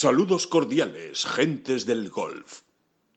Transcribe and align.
Saludos 0.00 0.46
cordiales, 0.46 1.26
gentes 1.26 1.84
del 1.84 2.08
golf. 2.08 2.60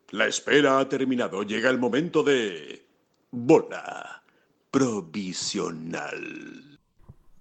La 0.10 0.26
espera 0.26 0.80
ha 0.80 0.90
terminado. 0.90 1.44
Llega 1.44 1.70
el 1.70 1.78
momento 1.78 2.24
de... 2.24 2.88
Bola 3.30 4.24
provisional. 4.72 6.10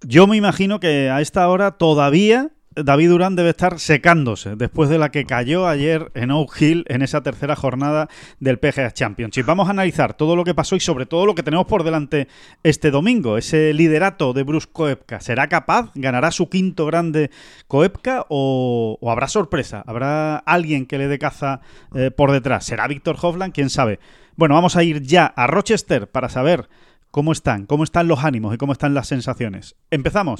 Yo 0.01 0.27
me 0.27 0.37
imagino 0.37 0.79
que 0.79 1.09
a 1.09 1.21
esta 1.21 1.49
hora 1.49 1.71
todavía 1.71 2.51
David 2.73 3.09
Durán 3.09 3.35
debe 3.35 3.49
estar 3.49 3.79
secándose 3.79 4.55
después 4.55 4.89
de 4.89 4.97
la 4.97 5.11
que 5.11 5.25
cayó 5.25 5.67
ayer 5.67 6.09
en 6.15 6.31
Oak 6.31 6.61
Hill 6.61 6.85
en 6.87 7.01
esa 7.01 7.21
tercera 7.21 7.57
jornada 7.57 8.07
del 8.39 8.59
PGA 8.59 8.91
Championship. 8.91 9.45
Vamos 9.45 9.67
a 9.67 9.71
analizar 9.71 10.13
todo 10.13 10.37
lo 10.37 10.45
que 10.45 10.55
pasó 10.55 10.77
y 10.77 10.79
sobre 10.79 11.05
todo 11.05 11.25
lo 11.25 11.35
que 11.35 11.43
tenemos 11.43 11.65
por 11.65 11.83
delante 11.83 12.29
este 12.63 12.89
domingo. 12.89 13.37
Ese 13.37 13.73
liderato 13.73 14.31
de 14.31 14.43
Bruce 14.43 14.69
Koepka. 14.71 15.19
¿Será 15.19 15.47
capaz? 15.47 15.91
¿Ganará 15.95 16.31
su 16.31 16.47
quinto 16.47 16.85
grande 16.85 17.29
Koepka 17.67 18.25
o, 18.29 18.97
habrá 19.05 19.27
sorpresa? 19.27 19.83
¿Habrá 19.85 20.37
alguien 20.37 20.85
que 20.85 20.97
le 20.97 21.09
dé 21.09 21.19
caza 21.19 21.59
eh, 21.93 22.09
por 22.09 22.31
detrás? 22.31 22.65
¿Será 22.65 22.87
Víctor 22.87 23.17
Hovland? 23.21 23.53
¿Quién 23.53 23.69
sabe? 23.69 23.99
Bueno, 24.37 24.55
vamos 24.55 24.77
a 24.77 24.83
ir 24.83 25.01
ya 25.01 25.25
a 25.25 25.45
Rochester 25.45 26.09
para 26.09 26.29
saber 26.29 26.69
cómo 27.11 27.33
están, 27.33 27.65
cómo 27.65 27.83
están 27.83 28.07
los 28.07 28.23
ánimos 28.23 28.55
y 28.55 28.57
cómo 28.57 28.71
están 28.71 28.93
las 28.93 29.09
sensaciones. 29.09 29.75
Empezamos 29.89 30.39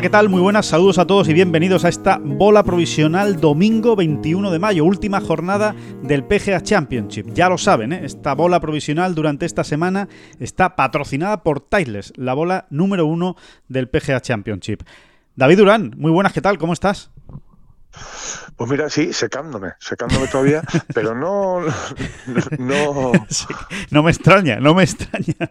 Hola, 0.00 0.06
¿qué 0.06 0.12
tal? 0.12 0.30
Muy 0.30 0.40
buenas, 0.40 0.64
saludos 0.64 0.96
a 0.96 1.06
todos 1.06 1.28
y 1.28 1.34
bienvenidos 1.34 1.84
a 1.84 1.90
esta 1.90 2.18
bola 2.18 2.64
provisional 2.64 3.38
domingo 3.38 3.96
21 3.96 4.50
de 4.50 4.58
mayo, 4.58 4.86
última 4.86 5.20
jornada 5.20 5.74
del 6.02 6.24
PGA 6.24 6.62
Championship. 6.62 7.26
Ya 7.34 7.50
lo 7.50 7.58
saben, 7.58 7.92
¿eh? 7.92 8.00
esta 8.04 8.34
bola 8.34 8.60
provisional 8.60 9.14
durante 9.14 9.44
esta 9.44 9.62
semana 9.62 10.08
está 10.38 10.74
patrocinada 10.74 11.42
por 11.42 11.60
Tiles, 11.60 12.14
la 12.16 12.32
bola 12.32 12.66
número 12.70 13.04
uno 13.04 13.36
del 13.68 13.90
PGA 13.90 14.22
Championship. 14.22 14.84
David 15.36 15.58
Durán, 15.58 15.92
muy 15.98 16.10
buenas, 16.10 16.32
¿qué 16.32 16.40
tal? 16.40 16.56
¿Cómo 16.56 16.72
estás? 16.72 17.10
Pues 18.56 18.70
mira, 18.70 18.88
sí, 18.88 19.12
secándome, 19.12 19.72
secándome 19.80 20.28
todavía, 20.28 20.62
pero 20.94 21.14
no, 21.14 21.60
no, 22.58 23.12
no 23.90 24.02
me 24.02 24.10
extraña, 24.10 24.60
no 24.60 24.72
me 24.72 24.82
extraña. 24.82 25.50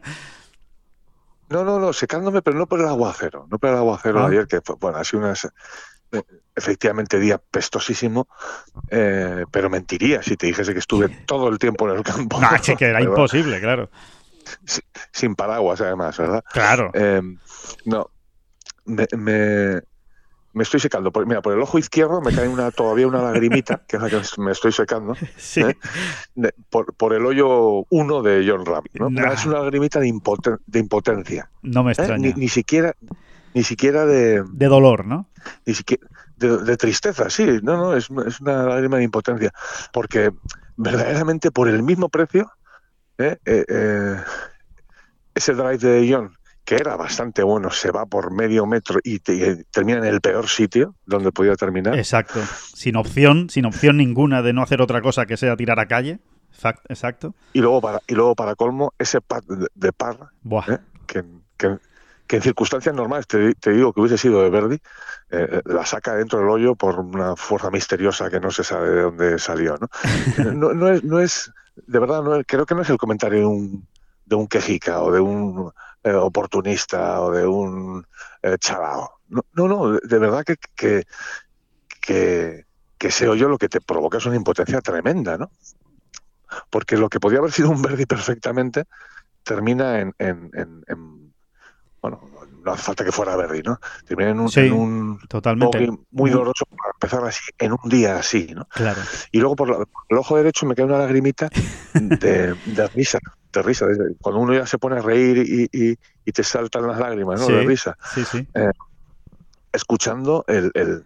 No, 1.50 1.64
no, 1.64 1.80
no, 1.80 1.94
secándome, 1.94 2.42
pero 2.42 2.58
no 2.58 2.67
por 2.67 2.80
el 2.80 2.88
aguacero, 2.88 3.47
no 3.50 3.58
por 3.58 3.69
el 3.69 3.75
aguacero 3.75 4.19
ah. 4.19 4.28
ayer, 4.28 4.47
que 4.47 4.61
fue, 4.61 4.75
bueno, 4.75 4.97
ha 5.00 5.03
sido 5.03 5.23
una, 5.23 5.33
eh, 6.11 6.23
efectivamente 6.55 7.19
día 7.19 7.38
pestosísimo, 7.38 8.28
eh, 8.89 9.45
pero 9.52 9.70
mentiría 9.70 10.22
si 10.22 10.38
te 10.38 10.47
dijese 10.47 10.73
que 10.73 10.80
estuve 10.80 11.09
todo 11.25 11.50
el 11.50 11.58
tiempo 11.58 11.89
en 11.89 11.97
el 11.97 12.03
campo. 12.03 12.39
No, 12.39 12.50
que 12.77 12.86
era 12.86 13.02
imposible, 13.02 13.59
claro. 13.59 13.89
Sin, 15.11 15.36
paraguas, 15.36 15.81
además, 15.81 16.17
¿verdad? 16.17 16.44
Claro. 16.52 16.92
Eh, 16.94 17.22
no, 17.86 18.09
me, 18.86 19.05
me 19.17 19.81
estoy 20.64 20.80
secando. 20.80 21.11
mira, 21.25 21.42
por 21.42 21.53
el 21.53 21.61
ojo 21.61 21.78
izquierdo 21.78 22.21
me 22.21 22.33
cae 22.33 22.48
una, 22.48 22.71
todavía 22.71 23.08
una 23.08 23.21
lagrimita, 23.21 23.82
que 23.87 23.98
es 23.98 24.02
la 24.02 24.10
que 24.10 24.21
me 24.37 24.52
estoy 24.52 24.71
secando, 24.71 25.15
¿eh? 25.55 25.76
por, 26.70 27.14
el 27.14 27.26
hoyo 27.26 27.86
1 27.89 28.21
de 28.23 28.45
John. 28.48 28.64
¿no? 28.93 29.32
Es 29.32 29.45
una 29.45 29.60
lagrimita 29.60 29.99
de, 29.99 30.08
impotencia. 30.08 31.49
No 31.61 31.83
me 31.83 31.92
¿eh? 31.92 31.93
extraña. 31.93 32.33
Ni, 32.36 32.49
siquiera, 32.49 32.95
ni 33.54 33.64
siquiera 33.64 34.05
de... 34.05 34.43
De 34.43 34.65
dolor, 34.67 35.05
¿no? 35.05 35.30
Ni 35.65 35.73
siquiera... 35.73 36.05
De, 36.37 36.77
tristeza, 36.77 37.30
sí. 37.30 37.60
No, 37.61 37.76
no, 37.76 37.95
es, 37.95 38.10
es, 38.26 38.39
una 38.39 38.64
lágrima 38.64 38.98
de 38.98 39.04
impotencia. 39.04 39.52
Porque 39.92 40.31
verdaderamente 40.77 41.52
por 41.52 41.67
el 41.67 41.83
mismo 41.83 42.08
precio, 42.08 42.49
¿eh? 43.17 43.37
ese 45.36 45.54
drive 45.54 45.77
de 45.77 46.14
John 46.14 46.39
que 46.69 46.75
era 46.75 46.95
bastante 46.95 47.41
bueno, 47.41 47.71
se 47.71 47.89
va 47.89 48.05
por 48.05 48.31
medio 48.31 48.67
metro 48.67 48.99
y, 49.03 49.17
termina 49.71 49.97
en 49.97 50.05
el 50.05 50.21
peor 50.21 50.47
sitio 50.47 50.93
donde 51.03 51.31
podía 51.31 51.55
terminar. 51.55 51.97
Exacto. 51.97 52.41
Sin 52.75 52.95
opción, 52.95 53.49
sin 53.49 53.65
opción 53.65 53.97
ninguna 53.97 54.43
de 54.43 54.53
no 54.53 54.61
hacer 54.61 54.80
otra 54.80 55.02
cosa 55.02 55.25
que 55.25 55.35
sea 55.35 55.55
tirar 55.55 55.80
a 55.80 55.87
calle. 55.87 56.19
Exacto. 56.87 57.33
Y 57.53 57.61
luego 57.61 57.81
para, 57.81 58.02
y 58.05 58.13
luego 58.13 58.35
para 58.35 58.53
colmo, 58.53 58.93
ese 58.99 59.19
par 59.19 59.41
de, 59.45 59.91
par, 59.93 60.30
¿eh? 60.67 60.77
que, 61.07 61.25
en 62.30 62.41
circunstancias 62.43 62.93
normales 62.93 63.25
te, 63.25 63.71
digo 63.71 63.91
que 63.91 64.01
hubiese 64.01 64.19
sido 64.19 64.43
de 64.43 64.51
Verdi, 64.51 64.75
eh, 64.75 64.80
eh, 65.51 65.61
la 65.65 65.87
saca 65.87 66.13
dentro 66.13 66.37
del 66.37 66.49
hoyo 66.49 66.75
por 66.75 66.99
una 66.99 67.36
fuerza 67.36 67.71
misteriosa 67.71 68.30
que 68.30 68.39
no 68.39 68.51
se 68.51 68.63
sabe 68.63 68.91
de 68.91 69.01
dónde 69.01 69.39
salió. 69.39 69.75
No, 70.53 70.71
no, 70.75 70.89
es, 70.89 71.03
no 71.03 71.19
es, 71.19 71.51
de 71.87 71.97
verdad, 71.97 72.21
no 72.21 72.39
creo 72.45 72.67
que 72.67 72.75
no 72.75 72.83
es 72.83 72.89
el 72.91 72.99
comentario 72.99 73.39
de 73.39 73.45
un, 73.47 73.87
de 74.27 74.36
un 74.36 74.47
quejica 74.47 75.01
o 75.01 75.11
de 75.11 75.19
un 75.19 75.71
eh, 76.09 76.15
oportunista 76.15 77.21
o 77.21 77.31
de 77.31 77.45
un 77.45 78.05
eh, 78.42 78.58
chalao. 78.59 79.20
No, 79.27 79.43
no, 79.53 79.99
de 79.99 80.20
verdad 80.20 80.43
que, 80.43 80.55
que, 80.75 81.03
que, 82.02 82.65
que 82.97 83.08
ese 83.08 83.27
hoyo 83.27 83.47
lo 83.47 83.58
que 83.59 83.70
te 83.70 83.80
provoca 83.80 84.17
es 84.17 84.25
una 84.25 84.36
impotencia 84.36 84.81
tremenda, 84.81 85.37
¿no? 85.37 85.52
Porque 86.71 86.98
lo 86.98 87.09
que 87.09 87.19
podía 87.19 87.39
haber 87.39 87.52
sido 87.52 87.69
un 87.69 87.81
Verdi 87.81 88.08
perfectamente 88.08 88.86
termina 89.43 89.99
en, 89.99 90.15
en, 90.17 91.33
bueno, 92.02 92.21
no 92.64 92.71
hace 92.71 92.81
falta 92.81 93.05
que 93.05 93.11
fuera 93.11 93.36
Verdi, 93.36 93.61
¿no? 93.61 93.80
Termina 94.05 94.31
en 94.31 94.39
un, 94.39 94.49
en 94.55 95.27
totalmente. 95.27 95.92
muy 96.09 96.31
doloroso 96.31 96.65
para 96.65 96.92
empezar 96.93 97.23
así, 97.25 97.52
en 97.59 97.73
un 97.73 97.89
día 97.89 98.17
así, 98.17 98.52
¿no? 98.55 98.65
Claro. 98.69 99.02
Y 99.31 99.39
luego 99.39 99.55
por, 99.55 99.87
el 100.09 100.17
ojo 100.17 100.37
derecho 100.37 100.65
me 100.65 100.73
cae 100.73 100.86
una 100.86 100.98
lagrimita 100.98 101.49
de, 101.93 102.55
de 102.65 102.87
risa 102.87 103.19
de 103.52 103.61
risa. 103.61 103.87
Cuando 104.21 104.42
uno 104.42 104.54
ya 104.54 104.65
se 104.65 104.77
pone 104.77 104.98
a 104.98 105.02
reír 105.02 105.37
y, 105.37 105.98
y, 106.26 106.32
te 106.32 106.43
saltan 106.43 106.86
las 106.86 106.99
lágrimas, 106.99 107.39
¿no? 107.39 107.48
de 107.48 107.64
risa. 107.64 107.98
Sí, 108.14 108.23
sí. 108.23 108.48
Eh, 108.54 108.71
escuchando 109.73 110.45
el, 110.48 110.71
el, 110.76 111.04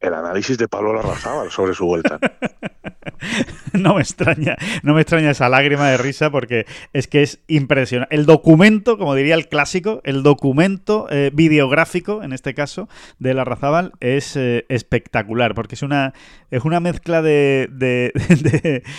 el, 0.00 0.14
análisis 0.14 0.56
de 0.56 0.68
Pablo 0.68 0.94
Larrazábal 0.94 1.50
sobre 1.50 1.74
su 1.74 1.84
vuelta. 1.86 2.18
no 3.78 3.94
me 3.94 4.02
extraña, 4.02 4.56
no 4.82 4.94
me 4.94 5.00
extraña 5.00 5.30
esa 5.30 5.48
lágrima 5.48 5.88
de 5.88 5.96
risa 5.96 6.30
porque 6.30 6.66
es 6.92 7.06
que 7.06 7.22
es 7.22 7.40
impresionante. 7.48 8.14
El 8.14 8.26
documento, 8.26 8.98
como 8.98 9.14
diría 9.14 9.34
el 9.34 9.48
clásico, 9.48 10.00
el 10.04 10.22
documento 10.22 11.06
eh, 11.10 11.30
videográfico, 11.32 12.22
en 12.22 12.32
este 12.32 12.54
caso, 12.54 12.88
de 13.18 13.34
la 13.34 13.44
Razábal 13.44 13.92
es 14.00 14.36
eh, 14.36 14.66
espectacular 14.68 15.54
porque 15.54 15.74
es 15.74 15.82
una, 15.82 16.12
es 16.50 16.64
una 16.64 16.80
mezcla 16.80 17.22
de, 17.22 18.12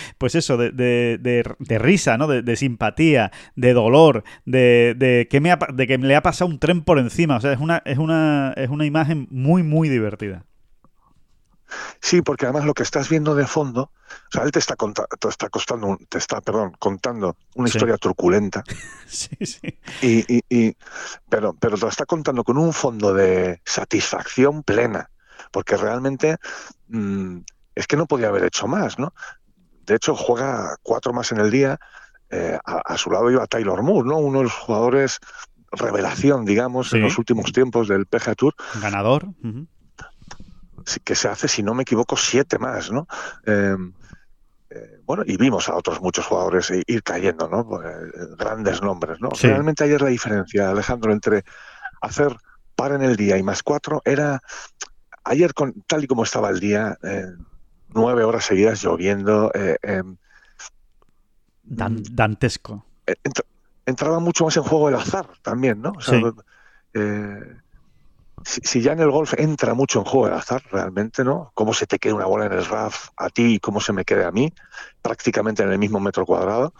pues 0.18 0.34
eso, 0.34 0.56
de, 0.56 0.72
de, 0.72 1.78
risa, 1.78 2.18
¿no? 2.18 2.26
De, 2.26 2.56
simpatía, 2.56 3.32
de 3.56 3.72
dolor, 3.72 4.24
de, 4.44 5.26
que 5.30 5.40
me 5.40 5.54
de 5.74 5.86
que 5.86 5.98
le 5.98 6.16
ha 6.16 6.22
pasado 6.22 6.50
un 6.50 6.58
tren 6.58 6.82
por 6.82 6.98
encima. 6.98 7.36
O 7.36 7.40
sea, 7.40 7.52
es 7.52 7.60
una, 7.60 7.82
es 7.84 7.98
una, 7.98 8.52
es 8.56 8.70
una 8.70 8.86
imagen 8.86 9.26
muy, 9.30 9.62
muy 9.62 9.88
divertida. 9.88 10.44
Sí, 12.00 12.22
porque 12.22 12.46
además 12.46 12.64
lo 12.64 12.74
que 12.74 12.82
estás 12.82 13.08
viendo 13.08 13.34
de 13.34 13.46
fondo, 13.46 13.82
o 13.82 14.30
sea, 14.30 14.42
él 14.42 14.52
te 14.52 14.58
está, 14.58 14.76
te 14.76 15.28
está 15.28 15.48
costando, 15.48 15.98
te 16.08 16.18
está, 16.18 16.40
perdón, 16.40 16.72
contando 16.78 17.36
una 17.54 17.68
historia 17.68 17.96
truculenta. 17.96 18.62
sí, 19.06 19.36
sí. 19.40 19.78
Y, 20.02 20.42
y, 20.48 20.76
pero, 21.28 21.54
pero 21.54 21.76
te 21.76 21.82
lo 21.82 21.88
está 21.88 22.06
contando 22.06 22.44
con 22.44 22.58
un 22.58 22.72
fondo 22.72 23.14
de 23.14 23.60
satisfacción 23.64 24.62
plena, 24.62 25.10
porque 25.50 25.76
realmente 25.76 26.36
mm, 26.88 27.38
es 27.74 27.86
que 27.86 27.96
no 27.96 28.06
podía 28.06 28.28
haber 28.28 28.44
hecho 28.44 28.66
más, 28.66 28.98
¿no? 28.98 29.14
De 29.86 29.96
hecho, 29.96 30.14
juega 30.14 30.76
cuatro 30.82 31.12
más 31.12 31.32
en 31.32 31.38
el 31.38 31.50
día. 31.50 31.78
Eh, 32.30 32.58
a, 32.64 32.96
su 32.96 33.10
lado 33.10 33.30
iba 33.30 33.46
Taylor 33.46 33.82
Moore, 33.82 34.08
¿no? 34.08 34.18
Uno 34.18 34.38
de 34.38 34.44
los 34.44 34.54
jugadores 34.54 35.20
revelación, 35.70 36.44
digamos, 36.44 36.92
en 36.92 37.02
los 37.02 37.18
últimos 37.18 37.52
tiempos 37.52 37.88
del 37.88 38.06
PGA 38.06 38.34
Tour. 38.34 38.54
Ganador 38.80 39.26
que 41.04 41.14
se 41.14 41.28
hace, 41.28 41.48
si 41.48 41.62
no 41.62 41.74
me 41.74 41.82
equivoco, 41.82 42.16
siete 42.16 42.58
más, 42.58 42.90
¿no? 42.90 43.06
Em, 43.44 43.92
eh, 44.70 45.00
bueno, 45.04 45.22
y 45.26 45.36
vimos 45.36 45.68
a 45.68 45.76
otros 45.76 46.00
muchos 46.00 46.26
jugadores 46.26 46.72
ir 46.86 47.02
cayendo, 47.02 47.48
¿no? 47.48 47.66
Pues, 47.66 47.86
eh, 47.86 48.26
grandes 48.36 48.82
nombres, 48.82 49.20
¿no? 49.20 49.30
Realmente 49.30 49.84
ayer 49.84 50.00
la 50.00 50.08
diferencia, 50.08 50.70
Alejandro, 50.70 51.12
entre 51.12 51.44
hacer 52.00 52.36
par 52.74 52.92
en 52.92 53.02
el 53.02 53.16
día 53.16 53.38
y 53.38 53.42
más 53.42 53.62
cuatro 53.62 54.02
era 54.04 54.40
ayer 55.24 55.54
con 55.54 55.72
tal 55.86 56.04
y 56.04 56.06
como 56.06 56.24
estaba 56.24 56.50
el 56.50 56.60
día, 56.60 56.98
eh, 57.02 57.32
nueve 57.88 58.24
horas 58.24 58.44
seguidas 58.44 58.82
lloviendo. 58.82 59.50
Em, 59.54 60.16
dantesco. 61.62 62.84
entraba 63.86 64.18
mucho 64.18 64.44
más 64.44 64.56
en 64.56 64.62
juego 64.62 64.88
el 64.88 64.96
azar 64.96 65.28
también, 65.42 65.80
¿no? 65.80 65.92
Eh, 66.94 67.56
si, 68.44 68.80
ya 68.80 68.92
en 68.92 69.00
el 69.00 69.10
golf 69.10 69.34
entra 69.38 69.74
mucho 69.74 70.00
en 70.00 70.04
juego 70.04 70.28
el 70.28 70.34
azar, 70.34 70.62
realmente, 70.70 71.24
¿no? 71.24 71.50
Cómo 71.54 71.72
se 71.72 71.86
te 71.86 71.98
queda 71.98 72.14
una 72.14 72.26
bola 72.26 72.46
en 72.46 72.52
el 72.52 72.64
RAF 72.64 73.08
a 73.16 73.30
ti 73.30 73.54
y 73.54 73.58
cómo 73.58 73.80
se 73.80 73.92
me 73.92 74.04
quede 74.04 74.24
a 74.24 74.30
mí, 74.30 74.52
prácticamente 75.02 75.62
en 75.62 75.72
el 75.72 75.78
mismo 75.78 76.00
metro 76.00 76.26
cuadrado, 76.26 76.74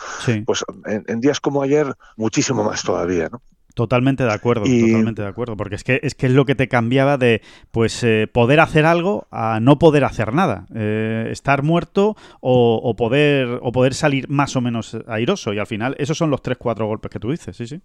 pues 0.45 0.65
en, 0.87 1.21
días 1.21 1.41
como 1.41 1.63
ayer, 1.63 1.95
muchísimo 2.17 2.65
más 2.65 2.83
todavía, 2.83 3.29
¿no? 3.31 3.41
Totalmente 3.75 4.23
de 4.23 4.33
acuerdo, 4.33 4.63
totalmente 4.63 5.23
de 5.23 5.29
acuerdo, 5.29 5.57
porque 5.57 5.75
es 5.75 5.83
que 5.83 5.99
es 6.05 6.15
que 6.15 6.27
es 6.27 6.33
lo 6.33 6.45
que 6.45 6.55
te 6.55 6.69
cambiaba 6.69 7.19
de 7.19 7.43
pues 7.73 8.05
eh, 8.05 8.29
poder 8.33 8.61
hacer 8.61 8.87
algo 8.87 9.27
a 9.33 9.59
no 9.59 9.81
poder 9.81 10.05
hacer 10.05 10.33
nada, 10.33 10.67
eh, 10.77 11.27
estar 11.33 11.65
muerto 11.65 12.17
o, 12.41 12.95
poder 12.97 13.59
o 13.63 13.73
poder 13.73 13.95
salir 13.95 14.29
más 14.29 14.55
o 14.55 14.61
menos 14.61 14.97
airoso 15.09 15.53
y 15.53 15.59
al 15.59 15.67
final 15.67 15.97
esos 15.99 16.17
son 16.17 16.31
los 16.31 16.41
tres 16.41 16.57
cuatro 16.57 16.87
golpes 16.87 17.11
que 17.11 17.19
tú 17.19 17.33
dices, 17.33 17.57
sí 17.57 17.67
sí. 17.67 17.81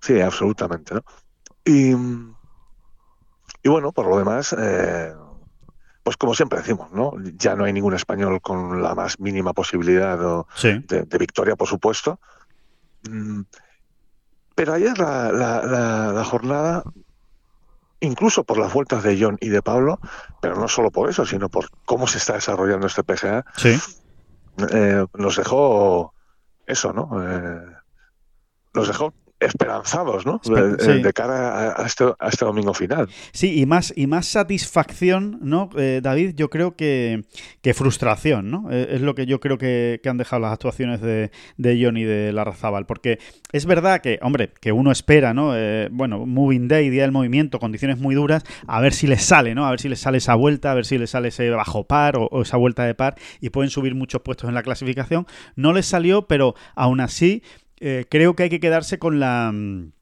Sí, 0.00 0.18
absolutamente, 0.20 0.94
¿no? 0.94 1.02
Y, 1.66 1.90
y 3.62 3.68
bueno, 3.68 3.90
por 3.90 4.06
lo 4.06 4.16
demás, 4.16 4.54
eh, 4.56 5.12
pues 6.04 6.16
como 6.16 6.34
siempre 6.34 6.60
decimos, 6.60 6.92
¿no? 6.92 7.14
Ya 7.34 7.56
no 7.56 7.64
hay 7.64 7.72
ningún 7.72 7.94
español 7.94 8.40
con 8.40 8.80
la 8.80 8.94
más 8.94 9.18
mínima 9.18 9.52
posibilidad 9.52 10.16
de, 10.16 11.18
victoria, 11.18 11.56
por 11.56 11.66
supuesto. 11.66 12.20
Mm, 13.10 13.40
pero 14.54 14.72
ayer 14.72 14.96
la, 14.96 16.22
jornada, 16.24 16.84
incluso 17.98 18.44
por 18.44 18.56
las 18.56 18.72
vueltas 18.72 19.02
de 19.02 19.20
John 19.20 19.36
y 19.40 19.48
de 19.48 19.62
Pablo, 19.62 19.98
pero 20.40 20.54
no 20.54 20.68
solo 20.68 20.92
por 20.92 21.10
eso, 21.10 21.26
sino 21.26 21.48
por 21.48 21.70
cómo 21.84 22.06
se 22.06 22.18
está 22.18 22.34
desarrollando 22.34 22.86
este 22.86 23.02
PGA, 23.02 23.44
eh, 24.70 25.04
nos 25.12 25.36
dejó 25.36 26.14
eso, 26.66 26.92
¿no? 26.92 27.20
Eh, 27.20 27.66
nos 28.74 28.86
dejó 28.86 29.12
esperanzados, 29.38 30.24
¿no? 30.24 30.40
De, 30.44 31.12
cara 31.12 31.76
este, 31.84 32.04
a 32.18 32.28
este, 32.28 32.44
domingo 32.44 32.72
final. 32.72 33.08
Sí, 33.32 33.60
y 33.60 33.66
más, 33.66 33.92
y 33.94 34.06
más 34.06 34.26
satisfacción, 34.26 35.38
¿no, 35.42 35.68
eh, 35.76 36.00
David? 36.02 36.34
Yo 36.36 36.48
creo 36.48 36.74
que, 36.74 37.24
que 37.60 37.74
frustración, 37.74 38.50
¿no? 38.50 38.70
Eh, 38.70 38.88
es 38.92 39.00
lo 39.02 39.14
que 39.14 39.26
yo 39.26 39.38
creo 39.40 39.58
que, 39.58 40.00
han 40.06 40.18
dejado 40.18 40.40
las 40.40 40.52
actuaciones 40.52 41.00
de, 41.00 41.32
de 41.56 41.80
John 41.82 41.96
y 41.96 42.04
de 42.04 42.32
Larrazábal. 42.32 42.86
Porque 42.86 43.18
es 43.52 43.66
verdad 43.66 44.00
que, 44.00 44.18
hombre, 44.22 44.52
que 44.60 44.72
uno 44.72 44.90
espera, 44.90 45.34
¿no? 45.34 45.52
Eh, 45.54 45.88
bueno, 45.90 46.24
Moving 46.24 46.68
Day, 46.68 46.88
Día 46.88 47.02
del 47.02 47.12
Movimiento, 47.12 47.58
condiciones 47.58 47.98
muy 47.98 48.14
duras, 48.14 48.44
a 48.66 48.80
ver 48.80 48.94
si 48.94 49.06
les 49.06 49.22
sale, 49.22 49.54
¿no? 49.54 49.66
A 49.66 49.70
ver 49.70 49.80
si 49.80 49.88
les 49.88 50.00
sale 50.00 50.18
esa 50.18 50.34
vuelta, 50.34 50.70
a 50.70 50.74
ver 50.74 50.86
si 50.86 50.96
les 50.96 51.10
sale 51.10 51.28
ese 51.28 51.50
bajo 51.50 51.84
par 51.84 52.16
o, 52.16 52.26
o 52.30 52.42
esa 52.42 52.56
vuelta 52.56 52.84
de 52.84 52.94
par 52.94 53.16
y 53.40 53.50
pueden 53.50 53.70
subir 53.70 53.94
muchos 53.94 54.22
puestos 54.22 54.48
en 54.48 54.54
la 54.54 54.62
clasificación. 54.62 55.26
No 55.56 55.72
les 55.72 55.86
salió, 55.86 56.26
pero 56.26 56.54
aún 56.74 57.00
así 57.00 57.42
eh, 57.80 58.06
creo 58.08 58.34
que 58.34 58.44
hay 58.44 58.50
que 58.50 58.60
quedarse 58.60 58.98
con 58.98 59.20
la 59.20 59.50
mm, 59.52 59.92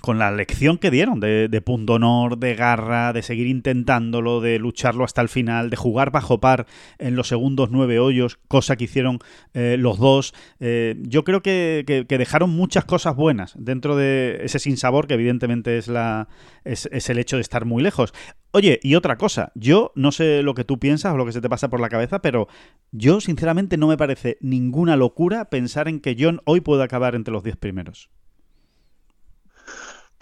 con 0.00 0.18
la 0.18 0.30
lección 0.30 0.78
que 0.78 0.90
dieron 0.90 1.20
de, 1.20 1.48
de, 1.48 1.60
punto 1.60 1.94
honor, 1.94 2.38
de 2.38 2.54
garra, 2.54 3.12
de 3.12 3.22
seguir 3.22 3.46
intentándolo, 3.46 4.40
de 4.40 4.58
lucharlo 4.58 5.04
hasta 5.04 5.20
el 5.20 5.28
final, 5.28 5.70
de 5.70 5.76
jugar 5.76 6.10
bajo 6.10 6.40
par 6.40 6.66
en 6.98 7.14
los 7.14 7.28
segundos 7.28 7.70
nueve 7.70 7.98
hoyos, 7.98 8.38
cosa 8.48 8.76
que 8.76 8.84
hicieron 8.84 9.18
eh, 9.54 9.76
los 9.78 9.98
dos. 9.98 10.34
Eh, 10.60 10.96
yo 11.02 11.24
creo 11.24 11.42
que, 11.42 12.06
dejaron 12.08 12.50
muchas 12.50 12.84
cosas 12.84 13.16
buenas 13.16 13.54
dentro 13.58 13.96
de 13.96 14.40
ese 14.42 14.58
sinsabor 14.58 15.06
que 15.06 15.14
evidentemente 15.14 15.76
es, 15.76 15.88
la, 15.88 16.28
es, 16.64 16.88
es, 16.92 17.10
el 17.10 17.18
hecho 17.18 17.36
de 17.36 17.42
estar 17.42 17.64
muy 17.64 17.82
lejos. 17.82 18.12
Oye, 18.52 18.80
y 18.82 18.94
otra 18.94 19.16
cosa, 19.16 19.50
yo 19.54 19.92
no 19.94 20.12
sé 20.12 20.42
lo 20.42 20.54
que 20.54 20.64
tú 20.64 20.78
piensas 20.78 21.14
o 21.14 21.16
lo 21.16 21.24
que 21.24 21.32
se 21.32 21.40
te 21.40 21.48
pasa 21.48 21.70
por 21.70 21.80
la 21.80 21.88
cabeza, 21.88 22.20
pero 22.20 22.48
yo 22.90 23.20
sinceramente 23.20 23.78
no 23.78 23.88
me 23.88 23.96
parece 23.96 24.36
ninguna 24.40 24.96
locura 24.96 25.46
pensar 25.46 25.88
en 25.88 26.00
que 26.00 26.16
John 26.18 26.40
hoy 26.44 26.60
puede 26.60 26.82
acabar 26.82 27.14
entre 27.14 27.32
los 27.32 27.42
diez 27.42 27.56
primeros. 27.56 28.10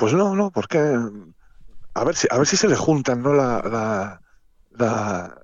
Pues 0.00 0.14
no, 0.14 0.34
no, 0.34 0.50
porque 0.50 0.78
a 1.92 2.04
ver 2.04 2.16
si, 2.16 2.26
a 2.30 2.38
ver 2.38 2.46
si 2.46 2.56
se 2.56 2.68
le 2.68 2.74
juntan, 2.74 3.22
¿no? 3.22 3.34
La, 3.34 4.18
la, 4.78 5.42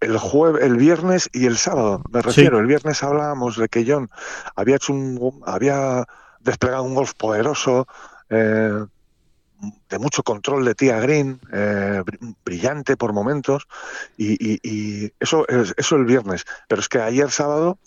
el 0.00 0.16
jueves, 0.16 0.64
el 0.64 0.78
viernes 0.78 1.28
y 1.34 1.44
el 1.44 1.58
sábado. 1.58 2.02
Me 2.10 2.22
refiero, 2.22 2.60
el 2.60 2.66
viernes 2.66 3.02
hablábamos 3.02 3.58
de 3.58 3.68
que 3.68 3.84
John 3.86 4.08
había 4.56 4.76
hecho 4.76 4.94
un, 4.94 5.42
había 5.44 6.06
desplegado 6.40 6.84
un 6.84 6.94
golf 6.94 7.12
poderoso, 7.12 7.86
eh, 8.30 8.86
de 9.90 9.98
mucho 9.98 10.22
control 10.22 10.64
de 10.64 10.74
tía 10.74 10.98
Green, 11.00 11.38
eh, 11.52 12.02
brillante 12.42 12.96
por 12.96 13.12
momentos, 13.12 13.68
y, 14.16 15.12
eso, 15.20 15.46
eso 15.76 15.96
el 15.96 16.06
viernes. 16.06 16.46
Pero 16.68 16.80
es 16.80 16.88
que 16.88 17.02
ayer 17.02 17.30
sábado 17.30 17.78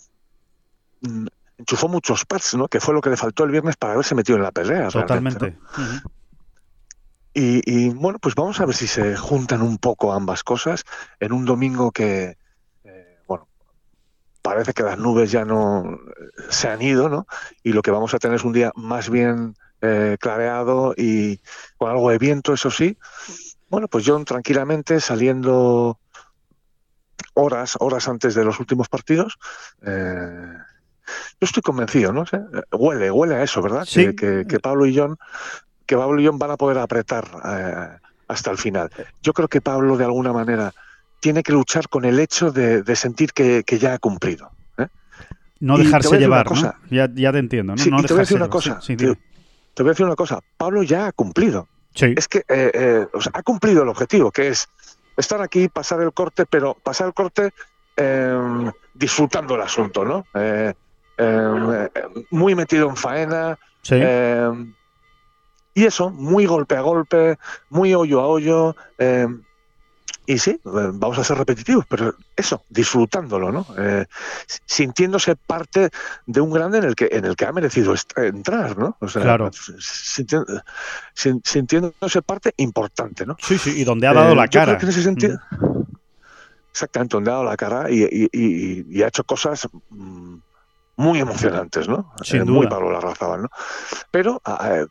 mm, 1.00 1.26
enchufó 1.58 1.88
muchos 1.88 2.24
pads, 2.24 2.54
¿no? 2.54 2.68
Que 2.68 2.80
fue 2.80 2.94
lo 2.94 3.00
que 3.00 3.10
le 3.10 3.16
faltó 3.16 3.44
el 3.44 3.50
viernes 3.50 3.76
para 3.76 3.94
haberse 3.94 4.14
metido 4.14 4.36
en 4.36 4.44
la 4.44 4.52
pelea. 4.52 4.88
Totalmente. 4.88 5.56
y, 7.34 7.90
bueno, 7.90 8.18
pues 8.18 8.34
vamos 8.34 8.60
a 8.60 8.66
ver 8.66 8.74
si 8.74 8.86
se 8.86 9.16
juntan 9.16 9.62
un 9.62 9.78
poco 9.78 10.12
ambas 10.12 10.44
cosas 10.44 10.84
en 11.20 11.32
un 11.32 11.44
domingo 11.44 11.90
que, 11.90 12.36
eh, 12.84 13.18
bueno, 13.26 13.48
parece 14.42 14.72
que 14.72 14.82
las 14.82 14.98
nubes 14.98 15.30
ya 15.30 15.44
no 15.44 15.98
se 16.50 16.68
han 16.68 16.82
ido, 16.82 17.08
¿no? 17.08 17.26
Y 17.62 17.72
lo 17.72 17.82
que 17.82 17.90
vamos 17.90 18.14
a 18.14 18.18
tener 18.18 18.36
es 18.36 18.44
un 18.44 18.52
día 18.52 18.72
más 18.76 19.10
bien 19.10 19.56
eh, 19.80 20.16
clareado 20.20 20.94
y 20.96 21.40
con 21.76 21.90
algo 21.90 22.10
de 22.10 22.18
viento, 22.18 22.54
eso 22.54 22.70
sí. 22.70 22.96
Bueno, 23.68 23.88
pues 23.88 24.04
John 24.06 24.24
tranquilamente 24.24 25.00
saliendo 25.00 25.98
horas, 27.34 27.76
horas 27.80 28.08
antes 28.08 28.34
de 28.34 28.44
los 28.44 28.60
últimos 28.60 28.88
partidos. 28.88 29.38
Eh, 29.82 30.56
yo 31.40 31.46
estoy 31.46 31.62
convencido, 31.62 32.12
¿no? 32.12 32.26
sé 32.26 32.40
Huele, 32.72 33.10
huele 33.10 33.36
a 33.36 33.42
eso, 33.42 33.60
¿verdad? 33.62 33.86
Que, 33.86 34.58
Pablo 34.60 34.86
y 34.86 34.96
John, 34.96 35.16
que 35.86 35.96
Pablo 35.96 36.20
y 36.20 36.26
John 36.26 36.38
van 36.38 36.52
a 36.52 36.56
poder 36.56 36.78
apretar 36.78 37.28
eh, 37.44 37.98
hasta 38.28 38.50
el 38.50 38.58
final. 38.58 38.90
Yo 39.22 39.32
creo 39.32 39.48
que 39.48 39.60
Pablo, 39.60 39.96
de 39.96 40.04
alguna 40.04 40.32
manera, 40.32 40.72
tiene 41.20 41.42
que 41.42 41.52
luchar 41.52 41.88
con 41.88 42.04
el 42.04 42.18
hecho 42.18 42.50
de, 42.50 42.96
sentir 42.96 43.32
que, 43.32 43.64
ya 43.78 43.94
ha 43.94 43.98
cumplido. 43.98 44.50
¿eh? 44.78 44.86
No 45.60 45.78
dejarse 45.78 46.18
llevar, 46.18 46.50
¿no? 46.50 46.74
Ya, 46.90 47.08
te 47.08 47.38
entiendo, 47.38 47.74
¿no? 47.74 47.78
Sí, 47.78 47.90
te 47.90 48.12
voy 48.12 48.18
a 48.18 48.20
decir 48.20 48.36
una 48.36 48.48
cosa. 48.48 48.80
te, 48.80 48.96
voy 48.96 49.88
a 49.88 49.92
decir 49.92 50.06
una 50.06 50.16
cosa. 50.16 50.40
Pablo 50.56 50.82
ya 50.82 51.06
ha 51.06 51.12
cumplido. 51.12 51.68
Es 51.94 52.26
que 52.26 52.42
eh, 52.48 53.06
ha 53.32 53.42
cumplido 53.42 53.84
el 53.84 53.88
objetivo, 53.88 54.32
que 54.32 54.48
es 54.48 54.68
estar 55.16 55.40
aquí, 55.40 55.68
pasar 55.68 56.00
el 56.00 56.12
corte, 56.12 56.44
pero 56.44 56.74
pasar 56.82 57.06
el 57.08 57.14
corte 57.14 57.50
disfrutando 58.94 59.54
el 59.54 59.60
asunto, 59.60 60.04
¿no? 60.04 60.26
Em, 61.16 61.88
muy 62.30 62.54
metido 62.54 62.88
en 62.88 62.96
faena. 62.96 63.58
Em, 63.90 64.74
y 65.74 65.84
eso, 65.84 66.10
muy 66.10 66.46
golpe 66.46 66.76
a 66.76 66.80
golpe, 66.80 67.38
muy 67.70 67.94
hoyo 67.94 68.20
a 68.20 68.26
hoyo. 68.26 68.76
Em, 68.98 69.42
y 70.26 70.38
sí, 70.38 70.58
vamos 70.64 71.18
a 71.18 71.24
ser 71.24 71.36
repetitivos, 71.36 71.84
pero 71.86 72.14
eso, 72.34 72.64
disfrutándolo, 72.70 73.52
¿no? 73.52 73.66
Eh, 73.76 74.06
sintiéndose 74.64 75.36
parte 75.36 75.90
de 76.26 76.40
un 76.40 76.50
grande 76.50 76.78
en 76.78 76.84
el 76.84 76.94
que 76.94 77.10
en 77.12 77.26
el 77.26 77.36
que 77.36 77.44
ha 77.44 77.52
merecido 77.52 77.94
entrar, 78.16 78.78
¿no? 78.78 78.96
claro. 79.12 79.50
sintiéndose 81.42 82.22
parte 82.22 82.54
importante, 82.56 83.26
¿no? 83.26 83.36
Sí, 83.38 83.58
sí, 83.58 83.74
y 83.76 83.84
donde 83.84 84.06
ha 84.06 84.14
dado 84.14 84.32
eh, 84.32 84.36
la 84.36 84.48
cara. 84.48 84.78
en 84.80 84.88
ese 84.88 85.02
sentido, 85.02 85.38
mm. 85.50 85.82
Exactamente, 86.70 87.16
donde 87.16 87.30
ha 87.30 87.34
dado 87.34 87.44
la 87.44 87.56
cara 87.56 87.90
y, 87.90 89.02
ha 89.02 89.06
hecho 89.06 89.24
cosas 89.24 89.68
mm, 89.90 90.38
muy 90.96 91.18
emocionantes, 91.20 91.88
¿no? 91.88 92.12
Sin 92.22 92.42
eh, 92.42 92.44
Muy 92.44 92.66
Pablo 92.68 92.90
Larrazábal, 92.90 93.42
¿no? 93.42 93.48
Pero 94.10 94.40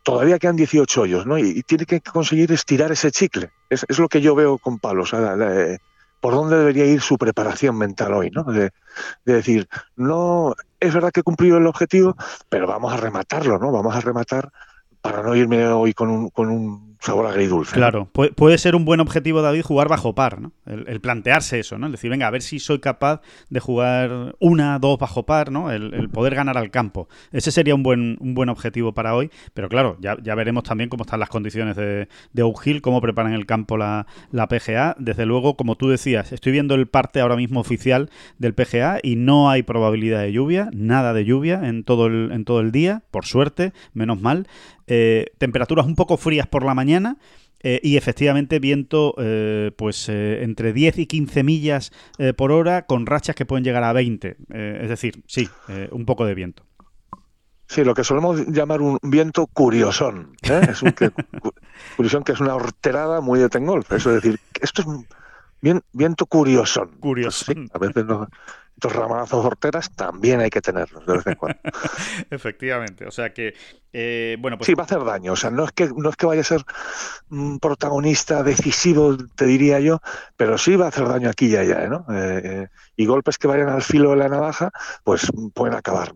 todavía 0.03 0.39
quedan 0.39 0.55
18 0.55 1.01
hoyos, 1.01 1.25
¿no? 1.25 1.37
Y, 1.37 1.63
tiene 1.63 1.85
que 1.85 2.01
conseguir 2.01 2.51
estirar 2.51 2.91
ese 2.91 3.11
chicle. 3.11 3.51
Es, 3.69 3.85
lo 3.97 4.09
que 4.09 4.21
yo 4.21 4.35
veo 4.35 4.57
con 4.57 4.79
Pablo. 4.79 5.03
O 5.03 5.05
sea, 5.05 5.35
por 6.19 6.33
dónde 6.33 6.57
debería 6.57 6.85
ir 6.85 7.01
su 7.01 7.17
preparación 7.17 7.77
mental 7.77 8.13
hoy, 8.13 8.29
¿no? 8.31 8.43
De, 8.43 8.71
de, 9.25 9.33
decir, 9.33 9.67
no, 9.95 10.55
es 10.79 10.93
verdad 10.93 11.11
que 11.11 11.21
he 11.21 11.23
cumplido 11.23 11.57
el 11.57 11.67
objetivo, 11.67 12.15
pero 12.49 12.67
vamos 12.67 12.93
a 12.93 12.97
rematarlo, 12.97 13.59
¿no? 13.59 13.71
Vamos 13.71 13.95
a 13.95 14.01
rematar 14.01 14.51
para 15.03 15.21
no 15.21 15.35
irme 15.35 15.67
hoy 15.67 15.93
con 15.93 16.09
un, 16.09 16.29
con 16.29 16.49
un 16.49 16.95
sabor 17.01 17.25
agridulce. 17.25 17.75
Claro, 17.75 18.05
puede 18.05 18.57
ser 18.57 18.73
un 18.73 18.85
buen 18.85 19.01
objetivo, 19.01 19.41
David, 19.41 19.63
jugar 19.63 19.89
bajo 19.89 20.15
par, 20.15 20.39
¿no? 20.39 20.53
El, 20.65 21.01
plantearse 21.01 21.59
eso, 21.59 21.77
¿no? 21.77 21.87
El 21.87 21.91
decir, 21.91 22.09
venga, 22.09 22.27
a 22.27 22.31
ver 22.31 22.41
si 22.41 22.59
soy 22.59 22.79
capaz 22.79 23.19
de 23.49 23.59
jugar 23.59 24.37
una, 24.39 24.79
dos 24.79 24.97
bajo 24.97 25.25
par, 25.25 25.51
¿no? 25.51 25.69
El, 25.69 26.09
poder 26.09 26.35
ganar 26.35 26.57
al 26.57 26.71
campo. 26.71 27.09
Ese 27.33 27.51
sería 27.51 27.75
un 27.75 27.83
buen, 27.83 28.17
un 28.21 28.33
buen 28.33 28.47
objetivo 28.47 28.93
para 28.93 29.13
hoy, 29.13 29.29
pero 29.53 29.67
claro, 29.67 29.97
ya, 29.99 30.15
ya 30.23 30.35
veremos 30.35 30.63
también 30.63 30.89
cómo 30.89 31.03
están 31.03 31.19
las 31.19 31.27
condiciones 31.27 31.75
de, 31.75 32.07
de 32.31 32.43
Oak 32.43 32.65
Hill, 32.65 32.81
cómo 32.81 33.01
preparan 33.01 33.33
el 33.33 33.45
campo 33.45 33.75
la, 33.75 34.07
la 34.31 34.47
PGA. 34.47 34.95
Desde 34.97 35.25
luego, 35.25 35.57
como 35.57 35.75
tú 35.75 35.89
decías, 35.89 36.31
estoy 36.31 36.53
viendo 36.53 36.75
el 36.75 36.87
parte 36.87 37.19
ahora 37.19 37.35
mismo 37.35 37.59
oficial 37.59 38.09
del 38.37 38.53
PGA 38.53 38.99
y 39.03 39.17
no 39.17 39.49
hay 39.49 39.63
probabilidad 39.63 40.21
de 40.21 40.31
lluvia, 40.31 40.69
nada 40.71 41.11
de 41.11 41.25
lluvia 41.25 41.67
en 41.67 41.83
todo 41.83 42.07
el, 42.07 42.31
en 42.31 42.45
todo 42.45 42.61
el 42.61 42.71
día, 42.71 43.03
por 43.11 43.25
suerte, 43.25 43.73
menos 43.93 44.21
mal. 44.21 44.47
Eh, 44.87 45.27
temperaturas 45.37 45.85
un 45.85 45.95
poco 45.95 46.17
frías 46.17 46.47
por 46.47 46.63
la 46.63 46.73
mañana. 46.73 47.17
Eh, 47.65 47.79
y 47.81 47.95
efectivamente 47.95 48.59
viento 48.59 49.15
eh, 49.17 49.71
pues 49.77 50.09
entre 50.09 50.73
10 50.73 50.97
y 50.99 51.05
15 51.05 51.43
millas 51.43 51.91
por 52.35 52.51
hora 52.51 52.85
con 52.85 53.05
rachas 53.05 53.37
que 53.37 53.45
pueden 53.45 53.63
llegar 53.63 53.85
a 53.85 53.93
20. 53.93 54.35
es 54.49 54.89
decir, 54.89 55.23
sí, 55.27 55.47
un 55.91 56.05
poco 56.05 56.25
de 56.25 56.35
viento. 56.35 56.65
Sí, 57.67 57.85
lo 57.85 57.93
que 57.93 58.03
solemos 58.03 58.45
llamar 58.47 58.81
un 58.81 58.99
viento 59.01 59.47
curiosón. 59.47 60.35
Es 60.41 60.83
un 60.83 60.91
que, 60.91 61.11
curiosón 61.95 62.25
que 62.25 62.33
es 62.33 62.41
una 62.41 62.53
horterada 62.53 63.21
muy 63.21 63.39
de 63.39 63.47
Tengolf. 63.47 63.89
Eso 63.93 64.09
es 64.09 64.21
decir, 64.21 64.39
esto 64.59 64.81
es 64.81 64.87
un 64.87 65.07
viento 65.93 66.25
curiosón. 66.25 66.89
Pues 66.89 66.99
curiosón. 66.99 67.69
a 67.73 67.77
veces 67.77 68.05
no, 68.05 68.27
estos 68.83 68.99
ramalazos 68.99 69.45
horteras 69.45 69.89
también 69.95 70.41
hay 70.41 70.49
que 70.49 70.59
tenerlos 70.59 71.05
de 71.05 71.13
vez 71.13 71.27
en 71.27 71.35
cuando. 71.35 71.59
Efectivamente, 72.29 73.05
o 73.05 73.11
sea 73.11 73.33
que, 73.33 73.53
eh, 73.93 74.35
bueno, 74.39 74.57
pues... 74.57 74.65
Sí, 74.65 74.73
va 74.73 74.83
a 74.83 74.85
hacer 74.85 75.05
daño, 75.05 75.31
o 75.31 75.35
sea, 75.37 75.51
no 75.51 75.63
es 75.63 75.71
que, 75.71 75.89
no 75.95 76.09
es 76.09 76.17
que 76.17 76.25
vaya 76.25 76.41
a 76.41 76.43
ser 76.43 76.63
un 77.29 77.59
protagonista 77.59 78.43
decisivo, 78.43 79.15
te 79.35 79.45
diría 79.45 79.79
yo, 79.79 80.01
pero 80.35 80.57
sí 80.57 80.75
va 80.75 80.85
a 80.85 80.89
hacer 80.89 81.07
daño 81.07 81.29
aquí 81.29 81.45
y 81.45 81.55
allá, 81.55 81.87
¿no? 81.87 82.05
Eh, 82.09 82.41
eh, 82.43 82.67
y 82.97 83.05
golpes 83.05 83.37
que 83.37 83.47
vayan 83.47 83.69
al 83.69 83.83
filo 83.83 84.09
de 84.09 84.17
la 84.17 84.27
navaja, 84.27 84.71
pues 85.05 85.31
pueden 85.53 85.77
acabar 85.77 86.11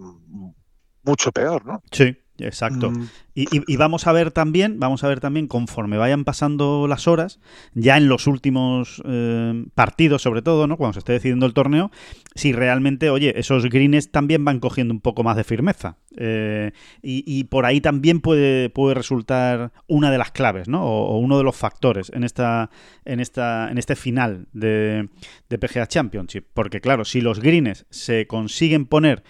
mucho 1.04 1.32
peor, 1.32 1.66
¿no? 1.66 1.82
Sí. 1.92 2.18
Exacto. 2.40 2.92
Mm. 2.92 3.08
Y, 3.40 3.78
vamos 3.78 4.08
a 4.08 4.12
ver 4.14 4.32
también, 4.32 4.80
vamos 4.80 5.04
a 5.04 5.08
ver 5.08 5.20
también 5.20 5.48
conforme 5.48 5.98
vayan 5.98 6.24
pasando 6.24 6.88
las 6.88 7.08
horas, 7.08 7.40
ya 7.76 7.96
en 7.96 8.08
los 8.08 8.26
últimos 8.26 9.04
eh, 9.06 9.66
partidos 9.76 10.24
sobre 10.24 10.42
todo, 10.42 10.66
¿no? 10.66 10.76
Cuando 10.76 10.94
se 10.94 11.00
esté 11.00 11.14
decidiendo 11.14 11.46
el 11.46 11.54
torneo, 11.54 11.92
si 12.34 12.52
realmente, 12.52 13.12
oye, 13.12 13.40
esos 13.40 13.66
greens 13.66 14.10
también 14.10 14.44
van 14.44 14.60
cogiendo 14.60 14.92
un 14.92 15.02
poco 15.02 15.22
más 15.22 15.38
de 15.38 15.44
firmeza. 15.44 15.98
Eh, 16.20 16.72
y, 17.04 17.44
por 17.44 17.68
ahí 17.68 17.80
también 17.80 18.22
puede, 18.22 18.72
puede 18.72 18.96
resultar 18.96 19.72
una 19.86 20.10
de 20.10 20.18
las 20.18 20.32
claves, 20.32 20.68
¿no? 20.68 20.84
O, 20.84 21.20
uno 21.20 21.38
de 21.38 21.44
los 21.44 21.56
factores 21.56 22.12
en 22.16 22.24
esta, 22.24 22.72
en 23.06 23.20
esta, 23.20 23.70
en 23.70 23.78
este 23.78 23.96
final 23.96 24.48
de, 24.54 25.10
de 25.48 25.60
PGA 25.60 25.86
Championship. 25.86 26.48
Porque 26.56 26.82
claro, 26.82 27.06
si 27.06 27.22
los 27.22 27.40
greens 27.40 27.86
se 27.92 28.26
consiguen 28.26 28.88
poner 28.88 29.24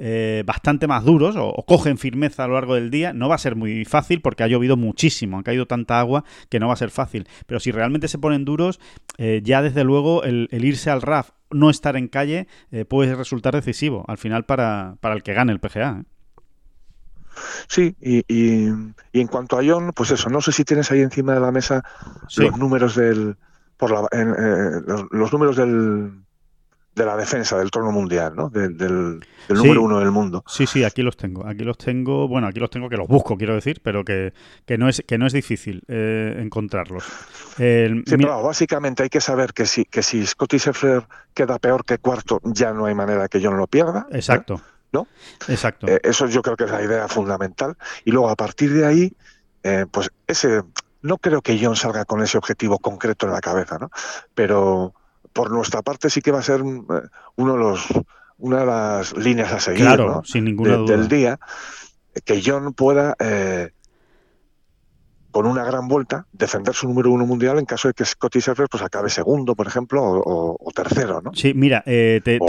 eh, 0.00 0.44
bastante 0.46 0.86
más 0.86 1.04
duros 1.04 1.34
o, 1.36 1.64
cogen 1.66 1.98
firmeza 1.98 2.44
a 2.44 2.46
lo 2.46 2.54
largo 2.54 2.76
del 2.76 2.88
día, 2.88 3.12
no 3.12 3.28
va 3.28 3.34
a 3.34 3.38
ser 3.38 3.56
muy 3.56 3.84
fácil 3.84 4.20
porque 4.20 4.44
ha 4.44 4.46
llovido 4.46 4.76
muchísimo, 4.76 5.40
ha 5.40 5.42
caído 5.42 5.66
tanta 5.66 5.98
agua 5.98 6.24
que 6.48 6.60
no 6.60 6.68
va 6.68 6.74
a 6.74 6.76
ser 6.76 6.90
fácil. 6.90 7.26
Pero 7.46 7.58
si 7.58 7.72
realmente 7.72 8.06
se 8.06 8.18
ponen 8.18 8.44
duros, 8.44 8.78
eh, 9.16 9.40
ya 9.42 9.60
desde 9.60 9.82
luego 9.82 10.22
el, 10.22 10.48
irse 10.52 10.90
al 10.90 11.02
RAF, 11.02 11.30
no 11.50 11.68
estar 11.68 11.96
en 11.96 12.06
calle, 12.06 12.46
eh, 12.70 12.84
puede 12.84 13.16
resultar 13.16 13.54
decisivo 13.54 14.04
al 14.06 14.18
final 14.18 14.44
para, 14.44 14.96
para 15.00 15.16
el 15.16 15.24
que 15.24 15.34
gane 15.34 15.52
el 15.52 15.58
PGA. 15.58 16.04
Sí, 17.66 17.96
y, 18.00 18.24
y, 18.28 18.68
en 19.12 19.26
cuanto 19.28 19.58
a 19.58 19.62
John, 19.64 19.92
pues 19.94 20.12
eso, 20.12 20.30
no 20.30 20.40
sé 20.40 20.52
si 20.52 20.64
tienes 20.64 20.92
ahí 20.92 21.00
encima 21.00 21.34
de 21.34 21.40
la 21.40 21.50
mesa 21.50 21.84
los 22.36 22.56
números 22.56 22.94
del 22.94 23.36
por 23.76 23.90
la, 23.92 24.08
los 25.10 25.32
números 25.32 25.56
del 25.56 26.24
de 26.98 27.06
la 27.06 27.16
defensa 27.16 27.56
del 27.56 27.70
trono 27.70 27.92
mundial, 27.92 28.34
¿no? 28.36 28.50
del, 28.50 29.20
número 29.48 29.82
uno 29.82 30.00
del 30.00 30.10
mundo. 30.10 30.44
Sí, 30.46 30.66
sí, 30.66 30.84
aquí 30.84 31.02
los 31.02 31.16
tengo. 31.16 31.46
Aquí 31.46 31.64
los 31.64 31.78
tengo, 31.78 32.28
bueno, 32.28 32.48
aquí 32.48 32.60
los 32.60 32.68
tengo 32.68 32.88
que 32.88 32.96
los 32.96 33.08
busco, 33.08 33.36
quiero 33.38 33.54
decir, 33.54 33.80
pero 33.82 34.04
que, 34.04 34.32
no, 34.76 34.88
es, 34.88 35.02
que 35.06 35.16
no 35.16 35.26
es 35.26 35.32
difícil 35.32 35.82
eh, 35.88 36.36
encontrarlos. 36.38 37.04
sí, 37.56 38.02
pero 38.04 38.42
básicamente 38.42 39.04
hay 39.04 39.08
que 39.08 39.20
saber 39.20 39.54
que 39.54 39.64
si, 39.64 39.84
que 39.84 40.02
si 40.02 40.26
Scotty 40.26 40.58
Scheffler 40.58 41.06
queda 41.32 41.58
peor 41.58 41.84
que 41.84 41.98
cuarto, 41.98 42.40
ya 42.44 42.72
no 42.72 42.84
hay 42.86 42.94
manera 42.94 43.28
que 43.28 43.40
yo 43.40 43.50
no 43.50 43.56
lo 43.56 43.66
pierda. 43.68 44.06
¿eh? 44.10 44.16
Exacto. 44.16 44.60
¿No? 44.92 45.06
Exacto. 45.48 45.86
Eh, 45.86 46.00
eso 46.02 46.26
yo 46.26 46.42
creo 46.42 46.56
que 46.56 46.64
es 46.64 46.70
la 46.70 46.82
idea 46.82 47.08
fundamental. 47.08 47.76
Y 48.04 48.10
luego, 48.10 48.28
a 48.28 48.36
partir 48.36 48.74
de 48.74 48.84
ahí, 48.84 49.12
pues 49.90 50.10
ese... 50.26 50.62
No 51.00 51.16
creo 51.18 51.42
que 51.42 51.56
John 51.62 51.76
salga 51.76 52.04
con 52.04 52.22
ese 52.22 52.38
objetivo 52.38 52.80
concreto 52.80 53.26
en 53.26 53.32
la 53.32 53.40
cabeza, 53.40 53.78
¿no? 53.78 53.88
Pero 54.34 54.94
por 55.38 55.52
nuestra 55.52 55.82
parte 55.82 56.10
sí 56.10 56.20
que 56.20 56.32
va 56.32 56.40
a 56.40 56.42
ser 56.42 56.64
mm, 56.64 56.86
eh, 56.90 57.00
uno 57.36 57.52
de 57.52 57.58
los, 57.60 57.86
una 58.38 58.58
de 58.58 58.66
las 58.66 59.16
líneas 59.16 59.52
a 59.52 59.60
seguir 59.60 59.86
sin 60.24 60.44
ninguna 60.44 60.74
duda. 60.78 60.96
del 60.96 61.06
día, 61.06 61.38
que 62.24 62.42
John 62.44 62.74
pueda, 62.74 63.14
eh, 63.20 63.68
con 65.30 65.46
una 65.46 65.62
gran 65.62 65.86
vuelta, 65.86 66.26
defender 66.32 66.74
su 66.74 66.88
número 66.88 67.12
uno 67.12 67.24
mundial 67.24 67.60
en 67.60 67.66
caso 67.66 67.86
de 67.86 67.94
que 67.94 68.04
Scotty 68.04 68.40
Scheffler 68.40 68.66
pues, 68.68 68.82
acabe 68.82 69.10
segundo, 69.10 69.54
por 69.54 69.68
ejemplo, 69.68 70.02
o, 70.02 70.70
tercero. 70.74 71.22
¿no? 71.22 71.30
Sí, 71.34 71.54
mira, 71.54 71.84
eh, 71.86 72.20
te, 72.24 72.40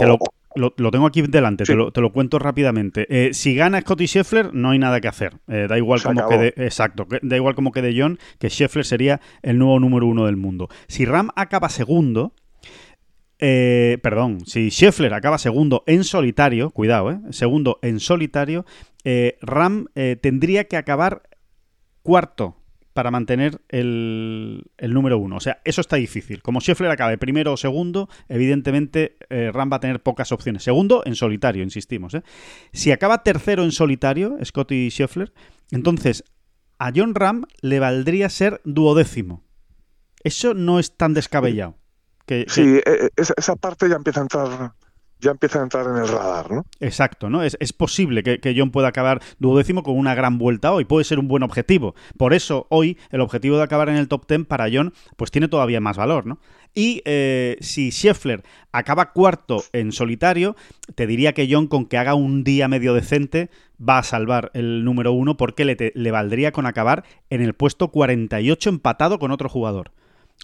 lo, 0.56 0.90
tengo 0.90 1.06
aquí 1.06 1.22
delante, 1.22 1.62
te, 1.62 1.76
lo, 1.76 1.92
te, 1.92 2.00
lo, 2.00 2.10
cuento 2.10 2.40
rápidamente. 2.40 3.32
si 3.34 3.54
gana 3.54 3.82
Scotty 3.82 4.08
Scheffler, 4.08 4.52
no 4.52 4.70
hay 4.70 4.80
nada 4.80 5.00
que 5.00 5.06
hacer. 5.06 5.36
da 5.46 5.78
igual 5.78 6.02
como 6.02 6.26
quede. 6.26 6.54
Exacto, 6.56 7.06
da 7.22 7.36
igual 7.36 7.54
como 7.54 7.70
quede 7.70 7.94
John, 7.96 8.18
que 8.40 8.50
Scheffler 8.50 8.84
sería 8.84 9.20
el 9.42 9.60
nuevo 9.60 9.78
número 9.78 10.08
uno 10.08 10.26
del 10.26 10.36
mundo. 10.36 10.68
Si 10.88 11.04
Ram 11.04 11.30
acaba 11.36 11.68
segundo, 11.68 12.32
eh, 13.40 13.98
perdón, 14.02 14.40
si 14.46 14.70
Scheffler 14.70 15.14
acaba 15.14 15.38
segundo 15.38 15.82
en 15.86 16.04
solitario, 16.04 16.70
cuidado, 16.70 17.10
eh, 17.10 17.18
segundo 17.30 17.78
en 17.82 17.98
solitario, 17.98 18.66
eh, 19.04 19.38
Ram 19.40 19.86
eh, 19.94 20.16
tendría 20.20 20.64
que 20.64 20.76
acabar 20.76 21.22
cuarto 22.02 22.56
para 22.92 23.10
mantener 23.10 23.62
el, 23.68 24.70
número 24.78 25.16
uno. 25.16 25.36
O 25.36 25.40
sea, 25.40 25.62
eso 25.64 25.80
está 25.80 25.96
difícil. 25.96 26.42
Como 26.42 26.60
Scheffler 26.60 26.90
acabe 26.90 27.16
primero 27.16 27.54
o 27.54 27.56
segundo, 27.56 28.10
evidentemente 28.28 29.16
Ram 29.30 29.70
va 29.72 29.76
a 29.76 29.80
tener 29.80 30.02
pocas 30.02 30.32
opciones. 30.32 30.64
Segundo 30.64 31.02
en 31.06 31.14
solitario, 31.14 31.62
insistimos. 31.62 32.16
Si 32.72 32.90
acaba 32.90 33.22
tercero 33.22 33.62
en 33.62 33.70
solitario, 33.70 34.36
Scotty 34.44 34.90
Scheffler, 34.90 35.32
entonces 35.70 36.24
a 36.78 36.90
John 36.94 37.14
Ram 37.14 37.44
le 37.62 37.78
valdría 37.78 38.28
ser 38.28 38.60
duodécimo. 38.64 39.44
Eso 40.24 40.52
no 40.52 40.78
es 40.78 40.96
tan 40.96 41.14
descabellado 41.14 41.79
sí, 42.26 42.62
e, 42.62 42.82
e, 42.86 43.10
esa, 43.16 43.56
parte 43.56 43.88
ya 43.88 43.96
empieza 43.96 44.20
a 44.20 44.22
entrar 44.22 44.72
ya 45.20 45.30
empieza 45.30 45.60
a 45.60 45.62
entrar 45.62 45.86
en 45.86 45.96
el 45.96 46.08
radar, 46.08 46.50
¿no? 46.50 46.64
Exacto, 46.80 47.28
¿no? 47.28 47.42
Es, 47.42 47.56
posible 47.72 48.22
que, 48.22 48.54
John 48.56 48.70
pueda 48.70 48.88
acabar 48.88 49.20
duodécimo 49.38 49.82
con 49.82 49.96
una 49.96 50.14
gran 50.14 50.38
vuelta 50.38 50.72
hoy. 50.72 50.84
Puede 50.84 51.04
ser 51.04 51.18
un 51.18 51.28
buen 51.28 51.42
objetivo. 51.42 51.94
Por 52.16 52.32
eso, 52.32 52.66
hoy, 52.70 52.98
el 53.10 53.20
objetivo 53.20 53.56
de 53.56 53.62
acabar 53.62 53.88
en 53.88 53.96
el 53.96 54.08
top 54.08 54.26
10 54.26 54.46
para 54.46 54.68
John, 54.72 54.92
pues 55.16 55.30
tiene 55.30 55.48
todavía 55.48 55.80
más 55.80 55.96
valor, 55.96 56.26
¿no? 56.26 56.38
Y 56.74 57.02
eh, 57.04 57.56
si 57.60 57.90
Scheffler 57.90 58.42
acaba 58.72 59.12
cuarto 59.12 59.62
en 59.72 59.92
solitario, 59.92 60.56
te 60.94 61.06
diría 61.06 61.32
que 61.32 61.48
John, 61.50 61.66
con 61.66 61.86
que 61.86 61.98
haga 61.98 62.14
un 62.14 62.44
día 62.44 62.68
medio 62.68 62.94
decente, 62.94 63.50
va 63.80 63.98
a 63.98 64.02
salvar 64.02 64.50
el 64.54 64.84
número 64.84 65.12
uno 65.12 65.36
porque 65.36 65.64
le, 65.64 65.92
le 65.94 66.10
valdría 66.10 66.52
con 66.52 66.66
acabar 66.66 67.04
en 67.28 67.42
el 67.42 67.54
puesto 67.54 67.88
48 67.88 68.70
empatado 68.70 69.18
con 69.18 69.32
otro 69.32 69.48
jugador. 69.48 69.92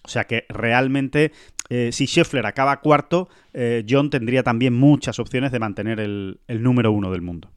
O 0.03 0.09
sea 0.09 0.25
que 0.25 0.45
realmente, 0.49 1.31
eh, 1.69 1.91
si 1.91 2.05
Scheffler 2.05 2.45
acaba 2.45 2.79
cuarto, 2.79 3.29
eh, 3.53 3.85
John 3.87 4.09
tendría 4.09 4.43
también 4.43 4.73
muchas 4.73 5.19
opciones 5.19 5.51
de 5.51 5.59
mantener 5.59 5.99
el, 5.99 6.39
número 6.47 6.91
uno 6.91 7.11
del 7.11 7.21
mundo. 7.21 7.49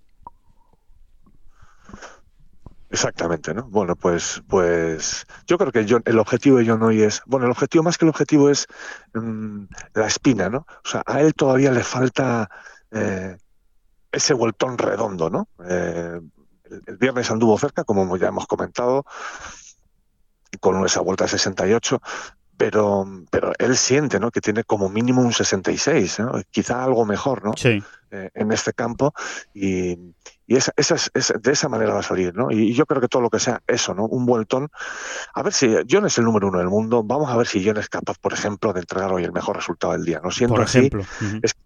Exactamente, 2.90 3.54
¿no? 3.54 3.64
Bueno, 3.68 3.94
pues, 3.94 4.42
pues 4.48 5.24
yo 5.46 5.58
creo 5.58 5.70
que 5.70 5.86
el 6.04 6.18
objetivo 6.18 6.58
de 6.58 6.66
John 6.66 6.82
hoy 6.82 7.02
es, 7.02 7.22
bueno, 7.24 7.46
el 7.46 7.52
objetivo 7.52 7.84
más 7.84 7.96
que 7.96 8.04
el 8.04 8.08
objetivo 8.08 8.50
es 8.50 8.66
mm, 9.14 9.62
la 9.94 10.06
espina, 10.06 10.48
¿no? 10.48 10.66
O 10.84 10.88
sea, 10.88 11.02
a 11.06 11.20
él 11.20 11.32
todavía 11.34 11.70
le 11.70 11.84
falta 11.84 12.50
eh, 12.90 13.36
ese 14.10 14.34
vueltón 14.34 14.76
redondo, 14.76 15.30
¿no? 15.30 15.48
el, 15.64 16.30
el, 16.86 16.96
viernes 16.96 17.30
anduvo 17.30 17.56
cerca, 17.58 17.84
como 17.84 18.16
ya 18.16 18.26
hemos 18.28 18.48
comentado, 18.48 19.04
con 20.58 20.84
esa 20.84 21.00
vuelta 21.00 21.26
a 21.26 21.28
68, 21.28 22.00
pero, 22.60 23.06
pero 23.30 23.52
él 23.58 23.74
siente 23.74 24.20
¿no? 24.20 24.30
que 24.30 24.42
tiene 24.42 24.64
como 24.64 24.90
mínimo 24.90 25.22
un 25.22 25.32
66, 25.32 26.18
quizá 26.50 26.84
algo 26.84 27.06
mejor 27.06 27.42
¿no? 27.42 27.54
Sí. 27.56 27.82
Eh, 28.10 28.28
en 28.34 28.52
este 28.52 28.74
campo 28.74 29.14
y, 29.54 29.96
y 30.46 30.56
esa, 30.56 30.70
esa, 30.76 30.96
de 31.38 31.52
esa 31.52 31.70
manera 31.70 31.94
va 31.94 32.00
a 32.00 32.02
salir. 32.02 32.34
¿no? 32.34 32.50
Y, 32.50 32.74
yo 32.74 32.84
creo 32.84 33.00
que 33.00 33.08
todo 33.08 33.22
lo 33.22 33.30
que 33.30 33.38
sea 33.38 33.62
eso, 33.66 33.94
¿no? 33.94 34.04
un 34.04 34.26
vueltón. 34.26 34.68
A 35.32 35.42
ver 35.42 35.54
si 35.54 35.74
John 35.88 36.04
es 36.04 36.18
el 36.18 36.24
número 36.24 36.48
uno 36.48 36.58
del 36.58 36.68
mundo, 36.68 37.02
vamos 37.02 37.30
a 37.30 37.36
ver 37.38 37.46
si 37.46 37.64
John 37.64 37.78
es 37.78 37.88
capaz, 37.88 38.18
por 38.18 38.34
ejemplo, 38.34 38.74
de 38.74 38.80
entregar 38.80 39.10
hoy 39.10 39.24
el 39.24 39.32
mejor 39.32 39.56
resultado 39.56 39.94
del 39.94 40.04
día. 40.04 40.20
¿no? 40.22 40.30
Siendo 40.30 40.56
por 40.56 40.64
así, 40.64 40.90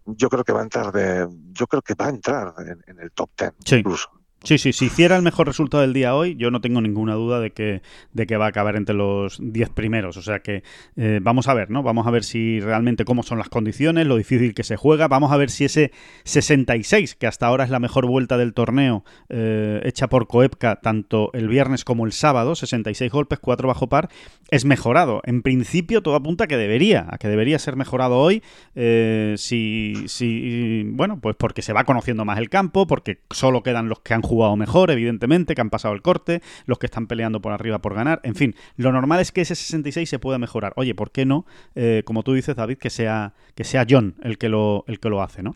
yo 0.05 0.29
creo 0.29 0.45
que 0.45 0.53
va 0.53 0.61
a 0.61 0.63
entrar 0.63 0.93
de, 0.93 1.27
yo 1.51 1.67
creo 1.67 1.81
que 1.81 1.93
va 1.93 2.05
a 2.05 2.09
entrar 2.09 2.53
en, 2.87 2.99
el 2.99 3.11
top 3.11 3.31
10 3.37 3.79
incluso. 3.79 4.11
Sí, 4.45 4.59
sí, 4.59 4.73
si 4.73 4.85
hiciera 4.85 5.15
el 5.15 5.23
mejor 5.23 5.47
resultado 5.47 5.81
del 5.81 5.93
día 5.93 6.13
hoy, 6.13 6.35
yo 6.35 6.51
no 6.51 6.61
tengo 6.61 6.79
ninguna 6.79 7.15
duda 7.15 7.39
de 7.39 7.49
que, 7.49 7.81
de 8.13 8.27
que 8.27 8.37
va 8.37 8.45
a 8.45 8.49
acabar 8.49 8.75
entre 8.75 8.93
los 8.93 9.39
10 9.41 9.69
primeros. 9.71 10.17
O 10.17 10.21
sea 10.21 10.41
que 10.41 10.61
eh, 10.97 11.19
vamos 11.19 11.47
a 11.47 11.55
ver, 11.55 11.71
¿no? 11.71 11.81
Vamos 11.81 12.05
a 12.05 12.11
ver 12.11 12.23
si 12.23 12.59
realmente 12.59 13.05
cómo 13.05 13.23
son 13.23 13.39
las 13.39 13.49
condiciones, 13.49 14.05
lo 14.05 14.17
difícil 14.17 14.53
que 14.53 14.63
se 14.63 14.75
juega. 14.75 15.07
Vamos 15.07 15.31
a 15.31 15.37
ver 15.37 15.49
si 15.49 15.65
ese 15.65 15.91
66, 16.25 17.15
que 17.15 17.25
hasta 17.25 17.47
ahora 17.47 17.63
es 17.63 17.71
la 17.71 17.79
mejor 17.79 18.05
vuelta 18.05 18.37
del 18.37 18.53
torneo, 18.53 19.03
eh, 19.29 19.81
hecha 19.83 20.09
por 20.09 20.27
Coepka 20.27 20.75
tanto 20.75 21.31
el 21.33 21.47
viernes 21.47 21.83
como 21.83 22.05
el 22.05 22.11
sábado, 22.11 22.53
66 22.53 23.11
golpes, 23.11 23.39
4 23.39 23.67
bajo 23.67 23.89
par, 23.89 24.09
es 24.51 24.63
mejorado. 24.63 25.21
En 25.25 25.41
principio 25.41 26.03
todo 26.03 26.13
apunta 26.13 26.43
a 26.43 26.47
que 26.47 26.57
debería, 26.57 27.07
a 27.09 27.17
que 27.17 27.29
debería 27.29 27.57
ser 27.57 27.77
mejorado 27.77 28.19
hoy. 28.19 28.43
Eh, 28.75 29.33
si, 29.39 30.03
si, 30.05 30.83
bueno, 30.91 31.19
pues 31.19 31.35
porque 31.35 31.63
se 31.63 31.73
va 31.73 31.83
conociendo 31.83 32.25
más 32.25 32.37
el 32.37 32.49
campo, 32.49 32.85
porque 32.85 33.21
solo 33.31 33.63
quedan 33.63 33.89
los 33.89 34.01
que 34.01 34.13
han 34.13 34.21
jugado 34.21 34.34
jugado 34.35 34.55
mejor, 34.57 34.91
evidentemente, 34.91 35.55
que 35.55 35.61
han 35.61 35.69
pasado 35.69 35.93
el 35.93 36.01
corte, 36.01 36.41
los 36.65 36.77
que 36.77 36.87
están 36.87 37.07
peleando 37.07 37.41
por 37.41 37.53
arriba 37.53 37.79
por 37.79 37.95
ganar. 37.95 38.19
En 38.23 38.35
fin, 38.35 38.53
lo 38.75 38.91
normal 38.91 39.21
es 39.21 39.31
que 39.31 39.41
ese 39.41 39.55
66 39.55 40.09
se 40.09 40.19
pueda 40.19 40.37
mejorar. 40.37 40.73
Oye, 40.75 40.93
¿por 40.93 41.11
qué 41.11 41.25
no? 41.25 41.45
Eh, 41.75 42.03
como 42.05 42.23
tú 42.23 42.33
dices, 42.33 42.55
David, 42.55 42.77
que 42.77 42.89
sea, 42.89 43.33
que 43.55 43.63
sea 43.63 43.85
John 43.89 44.15
el 44.21 44.37
que 44.37 44.49
lo, 44.49 44.83
el 44.87 44.99
que 44.99 45.09
lo 45.09 45.21
hace, 45.21 45.41
¿no? 45.41 45.55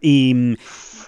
Y, 0.00 0.56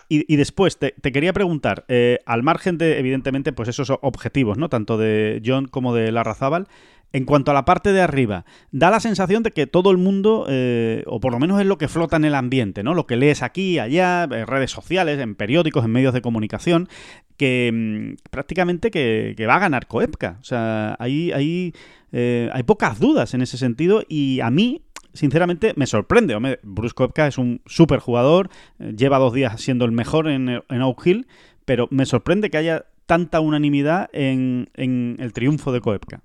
y, 0.09 0.37
después 0.37 0.79
te, 0.79 0.93
quería 0.93 1.33
preguntar, 1.33 1.87
eh, 1.89 2.19
al 2.27 2.43
margen 2.43 2.77
de, 2.77 2.99
evidentemente, 2.99 3.53
pues 3.53 3.71
esos 3.71 3.91
objetivos, 4.03 4.59
¿no? 4.59 4.69
Tanto 4.69 4.99
de 4.99 5.41
John 5.45 5.67
como 5.67 5.95
de 5.95 6.13
Larrazábal, 6.13 6.69
en 7.13 7.25
cuanto 7.25 7.51
a 7.51 7.55
la 7.55 7.65
parte 7.65 7.93
de 7.93 8.01
arriba, 8.01 8.45
da 8.73 8.91
la 8.91 9.01
sensación 9.01 9.43
de 9.43 9.53
que 9.53 9.67
todo 9.67 9.91
el 9.91 9.99
mundo, 9.99 10.47
eh, 10.49 11.05
o 11.07 11.21
por 11.21 11.33
lo 11.33 11.39
menos 11.39 11.61
es 11.61 11.67
lo 11.67 11.79
que 11.79 11.89
flota 11.89 12.17
en 12.17 12.25
el 12.25 12.35
ambiente, 12.35 12.83
¿no? 12.83 12.95
Lo 12.95 13.07
que 13.07 13.17
lees 13.17 13.43
aquí, 13.43 13.79
allá, 13.79 14.25
en 14.25 14.47
redes 14.47 14.73
sociales, 14.73 15.21
en 15.21 15.37
periódicos, 15.37 15.85
en 15.85 15.93
medios 15.93 16.13
de 16.13 16.23
comunicación, 16.23 16.89
que 17.37 17.71
mm, 17.73 18.31
prácticamente 18.31 18.91
que, 18.91 19.37
va 19.49 19.57
a 19.57 19.61
ganar 19.61 19.87
Coepka. 19.87 20.39
O 20.41 20.45
sea, 20.45 20.97
hay, 20.99 21.73
eh, 22.13 22.51
hay 22.53 22.63
pocas 22.65 22.99
dudas 22.99 23.35
en 23.35 23.43
ese 23.43 23.59
sentido 23.59 24.03
y 24.09 24.41
a 24.41 24.51
mí 24.51 24.83
sinceramente 25.15 25.73
me 25.77 25.87
sorprende. 25.87 26.35
Hombre, 26.35 26.61
Bruce 26.63 26.95
Koepka 26.95 27.27
es 27.27 27.39
un 27.39 27.63
súper 27.67 28.01
jugador, 28.01 28.51
eh, 28.79 28.93
lleva 28.97 29.19
dos 29.19 29.33
días 29.33 29.61
siendo 29.61 29.85
el 29.85 29.93
mejor 29.93 30.29
en, 30.29 30.49
en, 30.49 30.83
Oak 30.83 31.07
Hill, 31.07 31.27
pero 31.65 31.89
me 31.91 32.05
sorprende 32.07 32.51
que 32.51 32.59
haya 32.59 32.87
tanta 33.07 33.41
unanimidad 33.41 34.11
en, 34.13 34.69
en 34.75 35.17
el 35.21 35.33
triunfo 35.33 35.73
de 35.73 35.81
Koepka. 35.81 36.23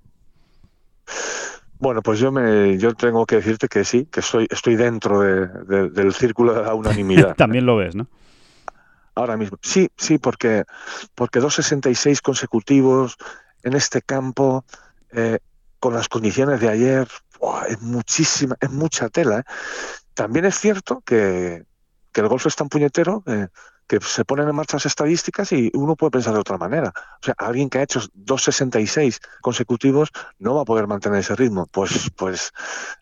Bueno, 1.80 2.02
pues 2.02 2.20
yo 2.20 2.32
me, 2.32 2.78
yo 2.78 2.94
tengo 2.94 3.26
que 3.26 3.38
decirte 3.38 3.70
que 3.70 3.86
sí, 3.86 4.06
que 4.06 4.20
estoy, 4.20 4.48
estoy 4.50 4.76
dentro 4.76 5.22
del 5.22 6.14
círculo 6.14 6.54
de 6.54 6.64
la 6.64 6.74
unanimidad. 6.74 7.36
También 7.38 7.66
lo 7.66 7.78
ves, 7.78 7.96
¿no? 7.96 8.08
Ahora 9.16 9.38
mismo. 9.38 9.58
Sí, 9.62 9.90
sí, 9.98 10.18
porque, 10.18 10.66
porque 11.16 11.40
2.66 11.40 12.22
consecutivos 12.22 13.18
en 13.64 13.74
este 13.76 14.02
campo, 14.02 14.66
eh, 15.12 15.40
con 15.80 15.94
las 15.94 16.10
condiciones 16.10 16.60
de 16.60 16.70
ayer, 16.70 17.08
es 17.68 17.82
muchísima, 17.82 18.56
es 18.60 18.70
mucha 18.70 19.10
tela. 19.10 19.40
¿eh? 19.40 19.44
También 20.14 20.46
es 20.46 20.56
cierto 20.60 21.02
que, 21.06 21.66
que 22.12 22.22
el 22.22 22.28
golf 22.28 22.46
es 22.46 22.56
tan 22.56 22.70
puñetero 22.70 23.24
eh, 23.26 23.48
que 23.90 24.00
se 24.02 24.24
ponen 24.24 24.48
en 24.48 24.56
marcha 24.56 24.78
las 24.78 24.86
estadísticas 24.86 25.52
y 25.52 25.72
uno 25.74 25.96
puede 25.96 26.12
pensar 26.12 26.34
de 26.34 26.40
otra 26.40 26.60
manera. 26.60 26.94
O 26.96 27.26
sea, 27.26 27.34
alguien 27.40 27.72
que 27.72 27.80
ha 27.80 27.84
hecho 27.84 28.00
2.66 28.00 29.20
consecutivos 29.42 30.10
no 30.38 30.54
va 30.54 30.62
a 30.62 30.66
poder 30.66 30.86
mantener 30.86 31.20
ese 31.20 31.36
ritmo. 31.36 31.66
Pues, 31.66 32.12
pues 32.16 32.54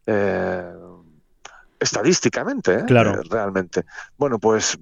eh, 0.06 0.74
estadísticamente, 1.78 2.76
¿eh? 2.76 2.86
claro. 2.86 3.20
Eh, 3.20 3.24
realmente. 3.30 3.84
Bueno, 4.18 4.40
pues, 4.40 4.80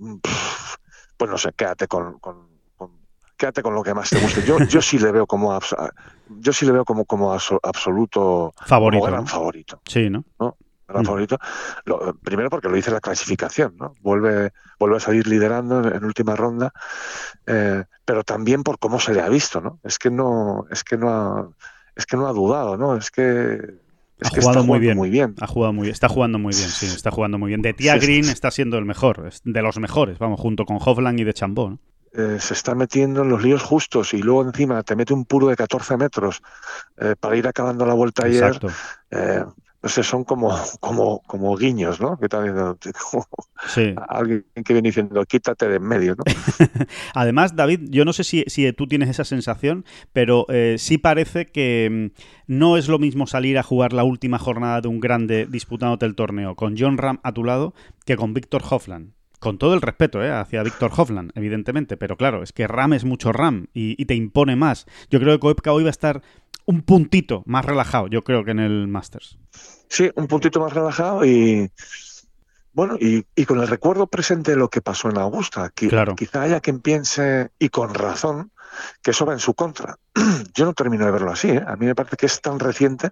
pues 1.17 1.31
no 1.31 1.39
sé, 1.39 1.53
quédate 1.53 1.87
con, 1.87 2.19
quédate 3.35 3.63
con 3.63 3.73
lo 3.73 3.81
que 3.81 3.95
más 3.95 4.11
te 4.11 4.19
guste. 4.19 4.43
Yo, 4.43 4.59
yo 4.59 4.83
sí 4.83 4.99
le 4.99 5.11
veo 5.11 5.25
como 5.25 5.59
yo 6.29 6.53
sí 6.53 6.67
le 6.67 6.71
veo 6.71 6.85
como, 6.85 7.05
como 7.05 7.33
absoluto 7.33 8.53
favorito, 8.63 9.05
gran 9.05 9.25
favorito. 9.25 9.81
Sí, 9.87 10.11
¿no? 10.11 10.23
¿no? 10.39 10.55
Gran 10.95 11.03
mm. 11.03 11.05
favorito. 11.05 11.37
primero 12.23 12.49
porque 12.49 12.69
lo 12.69 12.75
dice 12.75 12.91
la 12.91 13.01
clasificación, 13.01 13.75
¿no? 13.77 13.95
Vuelve, 14.01 14.51
vuelve 14.79 14.97
a 14.97 14.99
salir 14.99 15.27
liderando 15.27 15.87
en, 15.87 16.03
última 16.03 16.35
ronda, 16.35 16.73
eh, 17.45 17.83
pero 18.03 18.23
también 18.23 18.63
por 18.63 18.79
cómo 18.79 18.99
se 18.99 19.13
le 19.13 19.21
ha 19.21 19.29
visto, 19.29 19.61
¿no? 19.61 19.79
Es 19.83 19.99
que 19.99 20.09
no, 20.09 20.65
es 20.71 20.83
que 20.83 20.97
no 20.97 21.09
ha, 21.09 21.49
es 21.95 22.05
que 22.05 22.17
no 22.17 22.27
ha 22.27 22.33
dudado, 22.33 22.77
¿no? 22.77 22.95
Es 22.95 23.11
que 23.11 23.75
ha 24.23 24.29
jugado 24.29 24.63
muy 24.63 24.79
bien. 24.79 24.95
muy 24.95 25.09
bien. 25.09 25.35
Ha 25.41 25.47
jugado 25.47 25.73
muy 25.73 25.89
Está 25.89 26.07
jugando 26.07 26.39
muy 26.39 26.55
bien, 26.55 26.69
sí, 26.69 26.85
está 26.85 27.11
jugando 27.11 27.37
muy 27.37 27.49
bien. 27.49 27.61
De 27.61 27.73
Tia 27.73 27.97
Green 27.97 28.25
está 28.25 28.49
siendo 28.49 28.77
el 28.77 28.85
mejor, 28.85 29.29
de 29.43 29.61
los 29.61 29.77
mejores, 29.77 30.17
vamos, 30.19 30.39
junto 30.39 30.65
con 30.65 30.77
Hovland 30.79 31.19
y 31.19 31.25
de 31.25 31.33
Chambó, 31.33 31.77
eh, 32.17 32.37
se 32.39 32.53
está 32.53 32.75
metiendo 32.75 33.23
en 33.23 33.29
los 33.29 33.43
líos 33.43 33.61
justos 33.61 34.13
y 34.13 34.19
luego 34.19 34.43
encima 34.43 34.83
te 34.83 34.95
mete 34.95 35.13
un 35.13 35.25
puro 35.25 35.47
de 35.47 35.57
14 35.57 35.97
metros 35.97 36.41
eh, 36.97 37.15
para 37.19 37.35
ir 37.35 37.45
acabando 37.45 37.85
la 37.85 37.93
vuelta 37.93 38.25
ayer. 38.25 38.57
Eh, 39.11 39.43
no 39.85 39.89
sé, 39.89 40.01
son 40.01 40.23
como, 40.23 40.51
como, 40.79 41.21
como 41.27 41.55
guiños, 41.55 42.01
¿no? 42.01 42.17
Que 42.17 42.27
sí. 43.67 43.93
alguien 44.09 44.43
que 44.65 44.73
viene 44.73 44.89
diciendo, 44.89 45.23
quítate 45.25 45.69
de 45.69 45.75
en 45.75 45.83
medio, 45.83 46.15
¿no? 46.15 46.23
Además, 47.13 47.55
David, 47.55 47.81
yo 47.91 48.03
no 48.03 48.11
sé 48.11 48.23
si, 48.23 48.43
si 48.47 48.73
tú 48.73 48.87
tienes 48.87 49.09
esa 49.09 49.23
sensación, 49.25 49.85
pero 50.11 50.47
eh, 50.49 50.77
sí 50.79 50.97
parece 50.97 51.45
que 51.45 52.11
mm, 52.17 52.21
no 52.47 52.77
es 52.77 52.87
lo 52.87 52.97
mismo 52.97 53.27
salir 53.27 53.59
a 53.59 53.63
jugar 53.63 53.93
la 53.93 54.03
última 54.03 54.39
jornada 54.39 54.81
de 54.81 54.87
un 54.87 54.99
grande 54.99 55.45
disputándote 55.45 56.07
el 56.07 56.15
torneo 56.15 56.55
con 56.55 56.75
John 56.75 56.97
Ram 56.97 57.19
a 57.21 57.31
tu 57.31 57.43
lado 57.43 57.75
que 58.07 58.17
con 58.17 58.33
Víctor 58.33 58.63
Hoffland. 58.67 59.11
Con 59.37 59.59
todo 59.59 59.75
el 59.75 59.81
respeto 59.83 60.23
¿eh? 60.23 60.31
hacia 60.31 60.63
Víctor 60.63 60.91
Hoffland, 60.97 61.31
evidentemente, 61.35 61.95
pero 61.95 62.17
claro, 62.17 62.41
es 62.41 62.53
que 62.53 62.65
Ram 62.65 62.93
es 62.93 63.05
mucho 63.05 63.31
Ram 63.31 63.67
y, 63.75 64.01
y 64.01 64.05
te 64.05 64.15
impone 64.15 64.55
más. 64.55 64.87
Yo 65.11 65.19
creo 65.19 65.35
que 65.35 65.39
Koepka 65.41 65.73
hoy 65.73 65.83
va 65.83 65.89
a 65.89 65.91
estar 65.91 66.23
un 66.65 66.81
puntito 66.81 67.43
más 67.45 67.65
relajado, 67.65 68.07
yo 68.07 68.23
creo 68.23 68.43
que 68.43 68.51
en 68.51 68.59
el 68.59 68.87
Masters. 68.87 69.37
Sí, 69.89 70.11
un 70.15 70.27
puntito 70.27 70.59
más 70.59 70.73
relajado 70.73 71.25
y 71.25 71.71
bueno, 72.75 72.97
y, 72.99 73.23
con 73.45 73.61
el 73.61 73.69
recuerdo 73.69 74.07
presente 74.07 74.51
de 74.51 74.57
lo 74.57 74.69
que 74.69 74.81
pasó 74.81 75.09
en 75.09 75.17
Augusta. 75.17 75.69
claro. 75.69 76.13
Quizá 76.15 76.41
haya 76.41 76.59
quien 76.59 76.81
piense, 76.81 77.51
y 77.57 77.69
con 77.69 77.93
razón, 77.93 78.51
que 79.01 79.11
eso 79.11 79.25
va 79.25 79.31
en 79.31 79.39
su 79.39 79.53
contra. 79.53 79.97
Yo 80.53 80.65
no 80.65 80.73
termino 80.73 81.05
de 81.05 81.11
verlo 81.11 81.31
así, 81.31 81.51
¿eh? 81.51 81.63
a 81.65 81.77
mí 81.77 81.85
me 81.85 81.95
parece 81.95 82.17
que 82.17 82.25
es 82.25 82.41
tan 82.41 82.59
reciente. 82.59 83.11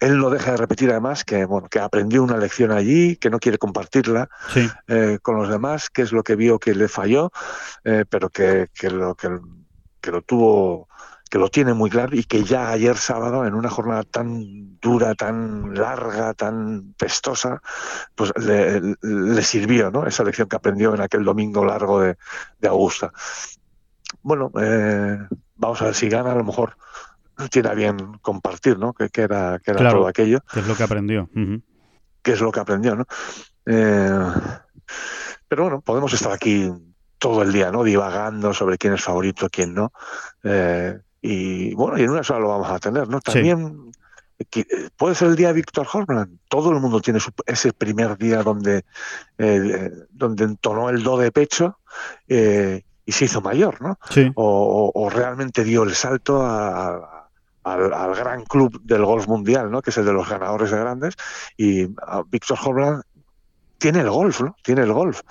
Él 0.00 0.16
lo 0.16 0.28
deja 0.28 0.52
de 0.52 0.56
repetir 0.58 0.90
además 0.90 1.24
que 1.24 1.44
bueno 1.44 1.68
que 1.68 1.78
aprendió 1.78 2.22
una 2.22 2.36
lección 2.36 2.72
allí, 2.72 3.16
que 3.16 3.30
no 3.30 3.38
quiere 3.38 3.58
compartirla 3.58 4.28
eh, 4.86 5.18
con 5.20 5.36
los 5.36 5.48
demás, 5.48 5.90
que 5.90 6.02
es 6.02 6.12
lo 6.12 6.22
que 6.22 6.36
vio 6.36 6.58
que 6.58 6.74
le 6.74 6.88
falló, 6.88 7.32
eh, 7.84 8.04
pero 8.08 8.30
que, 8.30 8.68
lo, 8.90 9.14
que, 9.14 9.28
que 10.00 10.10
lo 10.10 10.22
tuvo 10.22 10.88
que 11.30 11.38
lo 11.38 11.48
tiene 11.48 11.72
muy 11.74 11.88
claro 11.88 12.16
y 12.16 12.24
que 12.24 12.42
ya 12.42 12.70
ayer 12.70 12.96
sábado, 12.96 13.46
en 13.46 13.54
una 13.54 13.70
jornada 13.70 14.02
tan 14.02 14.80
dura, 14.80 15.14
tan 15.14 15.74
larga, 15.74 16.34
tan 16.34 16.94
pestosa, 16.98 17.62
pues 18.16 18.32
le, 18.36 19.42
sirvió 19.42 19.92
¿no? 19.92 20.06
esa 20.06 20.24
lección 20.24 20.48
que 20.48 20.56
aprendió 20.56 20.92
en 20.92 21.00
aquel 21.00 21.24
domingo 21.24 21.64
largo 21.64 22.00
de, 22.00 22.16
Augusta. 22.68 23.12
Bueno, 24.22 24.50
eh, 24.60 25.18
vamos 25.54 25.80
a 25.80 25.84
ver 25.84 25.94
si 25.94 26.08
gana, 26.08 26.32
a 26.32 26.34
lo 26.34 26.42
mejor 26.42 26.76
tiene 27.48 27.74
bien 27.76 28.18
compartir, 28.20 28.76
¿no? 28.76 28.92
Que, 28.92 29.08
era, 29.14 29.60
que 29.60 29.70
era 29.70 29.88
todo 29.88 30.08
aquello. 30.08 30.40
Que 30.52 30.60
es 30.60 30.66
lo 30.66 30.74
que 30.74 30.82
aprendió. 30.82 31.30
Que 32.22 32.32
es 32.32 32.40
lo 32.40 32.50
que 32.50 32.60
aprendió, 32.60 32.96
¿no? 32.96 33.06
Eh, 33.66 34.32
pero 35.46 35.62
bueno, 35.62 35.80
podemos 35.80 36.12
estar 36.12 36.32
aquí 36.32 36.72
todo 37.18 37.42
el 37.42 37.52
día, 37.52 37.70
¿no? 37.70 37.84
Divagando 37.84 38.52
sobre 38.52 38.78
quién 38.78 38.94
es 38.94 39.02
favorito, 39.02 39.48
quién 39.48 39.74
no. 39.74 39.92
Eh, 40.42 40.98
y 41.22 41.74
bueno, 41.74 41.98
y 41.98 42.02
en 42.02 42.10
una 42.10 42.22
sola 42.22 42.40
lo 42.40 42.48
vamos 42.48 42.70
a 42.70 42.78
tener, 42.78 43.08
¿no? 43.08 43.20
También 43.20 43.92
puede 44.96 45.14
ser 45.14 45.28
el 45.28 45.36
día 45.36 45.48
de 45.48 45.54
Víctor 45.54 45.86
Horland. 45.92 46.38
Todo 46.48 46.72
el 46.72 46.80
mundo 46.80 47.00
tiene 47.00 47.20
ese 47.46 47.72
primer 47.72 48.16
día 48.16 48.42
donde, 48.42 48.84
eh, 49.38 49.90
donde 50.10 50.44
entonó 50.44 50.88
el 50.88 51.02
do 51.02 51.18
de 51.18 51.30
pecho 51.30 51.78
eh, 52.28 52.82
y 53.04 53.12
se 53.12 53.26
hizo 53.26 53.40
mayor, 53.40 53.80
¿no? 53.82 53.98
O, 54.36 55.10
realmente 55.12 55.64
dio 55.64 55.82
el 55.82 55.94
salto 55.94 56.44
al, 56.44 58.14
gran 58.14 58.44
club 58.44 58.80
del 58.82 59.04
golf 59.04 59.26
mundial, 59.28 59.70
¿no? 59.70 59.82
Que 59.82 59.90
es 59.90 59.98
el 59.98 60.06
de 60.06 60.12
los 60.12 60.28
ganadores 60.28 60.70
de 60.70 60.78
grandes. 60.78 61.14
Y 61.56 61.86
Víctor 62.30 62.58
Horland 62.64 63.02
tiene 63.80 64.00
el 64.00 64.10
golf, 64.10 64.40
¿no? 64.40 64.56
Tiene 64.62 64.82
el 64.82 64.92
golf. 64.92 65.22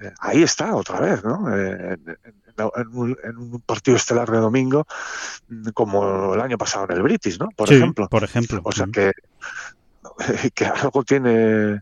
Eh, 0.00 0.12
ahí 0.20 0.42
está 0.42 0.74
otra 0.74 1.00
vez, 1.00 1.24
¿no? 1.24 1.50
en 1.54 3.36
un, 3.36 3.62
partido 3.66 3.96
estelar 3.96 4.30
de 4.30 4.38
domingo 4.38 4.86
como 5.74 6.34
el 6.34 6.40
año 6.40 6.56
pasado 6.56 6.86
en 6.88 6.96
el 6.96 7.02
British, 7.02 7.38
¿no? 7.38 7.48
Por 7.54 7.72
ejemplo. 7.72 8.08
Por 8.08 8.24
ejemplo. 8.24 8.60
O 8.64 8.72
sea 8.72 8.86
que, 8.92 9.12
que 10.54 10.64
algo 10.64 11.04
tiene 11.04 11.80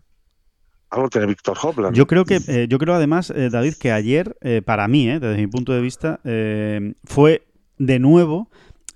algo 0.94 1.08
tiene 1.08 1.26
Víctor 1.26 1.56
Hovland. 1.60 1.96
Yo 1.96 2.06
creo 2.06 2.24
que, 2.24 2.40
eh, 2.46 2.66
yo 2.68 2.78
creo 2.78 2.94
además, 2.94 3.30
eh, 3.30 3.50
David, 3.50 3.74
que 3.74 3.92
ayer, 3.92 4.36
eh, 4.40 4.62
para 4.64 4.88
mí, 4.88 5.06
desde 5.06 5.36
mi 5.36 5.46
punto 5.46 5.72
de 5.72 5.80
vista, 5.80 6.20
fue 7.04 7.46
de 7.78 7.98
nuevo 7.98 8.48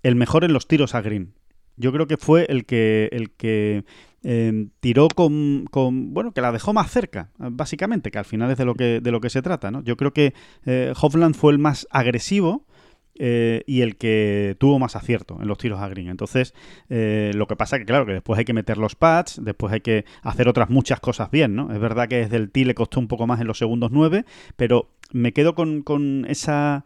el 0.03 0.15
mejor 0.15 0.45
en 0.45 0.53
los 0.53 0.69
tiros 0.69 0.95
a 0.95 1.01
green. 1.01 1.35
Yo 1.77 1.93
creo 1.93 2.07
que 2.07 2.17
fue 2.17 2.47
el 2.49 2.67
que, 2.67 3.09
el 3.13 3.31
que 3.31 3.85
Em, 4.25 4.71
tiró 4.81 5.07
con, 5.07 5.67
con, 5.71 6.13
bueno, 6.13 6.33
que 6.33 6.41
la 6.41 6.51
dejó 6.51 6.73
más 6.73 6.91
cerca, 6.91 7.31
básicamente, 7.39 8.11
que 8.11 8.19
al 8.19 8.25
final 8.25 8.51
es 8.51 8.59
de 8.59 8.65
lo 8.65 8.75
que, 8.75 9.01
de 9.01 9.13
lo 9.13 9.21
que 9.21 9.31
se 9.31 9.43
trata, 9.43 9.71
¿no? 9.71 9.83
Yo 9.85 9.97
creo 9.97 10.13
que 10.13 10.35
eh, 10.67 10.93
Hovland 11.01 11.37
fue 11.37 11.53
el 11.53 11.59
más 11.61 11.87
agresivo 11.93 12.67
eh, 13.15 13.63
y 13.67 13.83
el 13.83 13.97
que 13.97 14.57
tuvo 14.59 14.81
más 14.81 14.97
acierto 14.97 15.39
en 15.41 15.47
los 15.47 15.57
tiros 15.57 15.81
a 15.81 15.89
green. 15.89 16.09
Entonces, 16.09 16.53
eh, 16.89 17.31
lo 17.35 17.47
que 17.47 17.55
pasa 17.55 17.79
que, 17.79 17.85
claro, 17.85 18.07
que 18.07 18.15
después 18.15 18.37
hay 18.37 18.45
que 18.45 18.55
meter 18.55 18.77
los 18.77 18.97
pads, 18.97 19.41
después 19.45 19.73
hay 19.73 19.83
que 19.83 20.05
hacer 20.23 20.49
otras 20.49 20.69
muchas 20.69 20.99
cosas 20.99 21.31
bien, 21.31 21.55
¿no? 21.55 21.73
Es 21.73 21.79
verdad 21.79 22.09
que 22.09 22.17
desde 22.17 22.39
el 22.39 22.51
tee 22.51 22.65
le 22.65 22.75
costó 22.75 22.99
un 22.99 23.07
poco 23.07 23.29
más 23.29 23.41
en 23.41 23.47
los 23.47 23.59
segundos 23.59 23.93
nueve, 23.93 24.25
pero 24.57 24.91
me 25.13 25.33
quedo 25.33 25.55
con, 25.55 25.83
con 25.83 26.27
esa... 26.29 26.85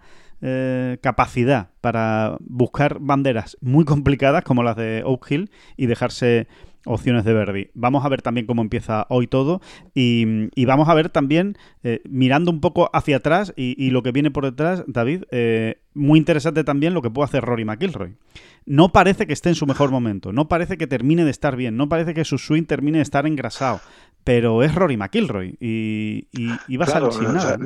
capacidad 1.00 1.70
para 1.80 2.36
buscar 2.40 2.98
banderas 2.98 3.56
muy 3.60 3.84
complicadas 3.84 4.42
como 4.42 4.64
las 4.64 4.74
de 4.74 5.04
Oak 5.04 5.30
Hill 5.30 5.50
y 5.76 5.86
dejarse 5.86 6.48
opciones 6.84 7.24
de 7.24 7.32
Verdi. 7.32 7.70
Vamos 7.74 8.04
a 8.04 8.08
ver 8.08 8.22
también 8.22 8.46
cómo 8.46 8.62
empieza 8.62 9.06
hoy 9.08 9.26
todo 9.26 9.60
y, 9.94 10.64
vamos 10.64 10.88
a 10.88 10.94
ver 10.94 11.08
también, 11.08 11.56
eh, 11.82 12.00
mirando 12.04 12.50
un 12.50 12.60
poco 12.60 12.90
hacia 12.92 13.18
atrás 13.18 13.52
y, 13.56 13.90
lo 13.90 14.02
que 14.02 14.12
viene 14.12 14.30
por 14.30 14.44
detrás, 14.44 14.84
David, 14.86 15.24
eh, 15.30 15.82
muy 15.94 16.18
interesante 16.18 16.64
también 16.64 16.94
lo 16.94 17.02
que 17.02 17.10
puede 17.10 17.26
hacer 17.26 17.44
Rory 17.44 17.64
McIlroy. 17.64 18.16
No 18.64 18.90
parece 18.90 19.26
que 19.26 19.32
esté 19.32 19.48
en 19.48 19.54
su 19.54 19.66
mejor 19.66 19.90
momento, 19.90 20.32
no 20.32 20.48
parece 20.48 20.78
que 20.78 20.86
termine 20.86 21.24
de 21.24 21.30
estar 21.30 21.56
bien, 21.56 21.76
no 21.76 21.88
parece 21.88 22.14
que 22.14 22.24
su 22.24 22.38
swing 22.38 22.64
termine 22.64 22.98
de 22.98 23.02
estar 23.02 23.26
engrasado, 23.26 23.80
pero 24.24 24.62
es 24.62 24.74
Rory 24.74 24.96
McIlroy 24.96 25.56
y, 25.60 26.76
va 26.76 26.84
a 26.84 26.88
salir 26.88 27.12
sin 27.12 27.32
nada. 27.34 27.58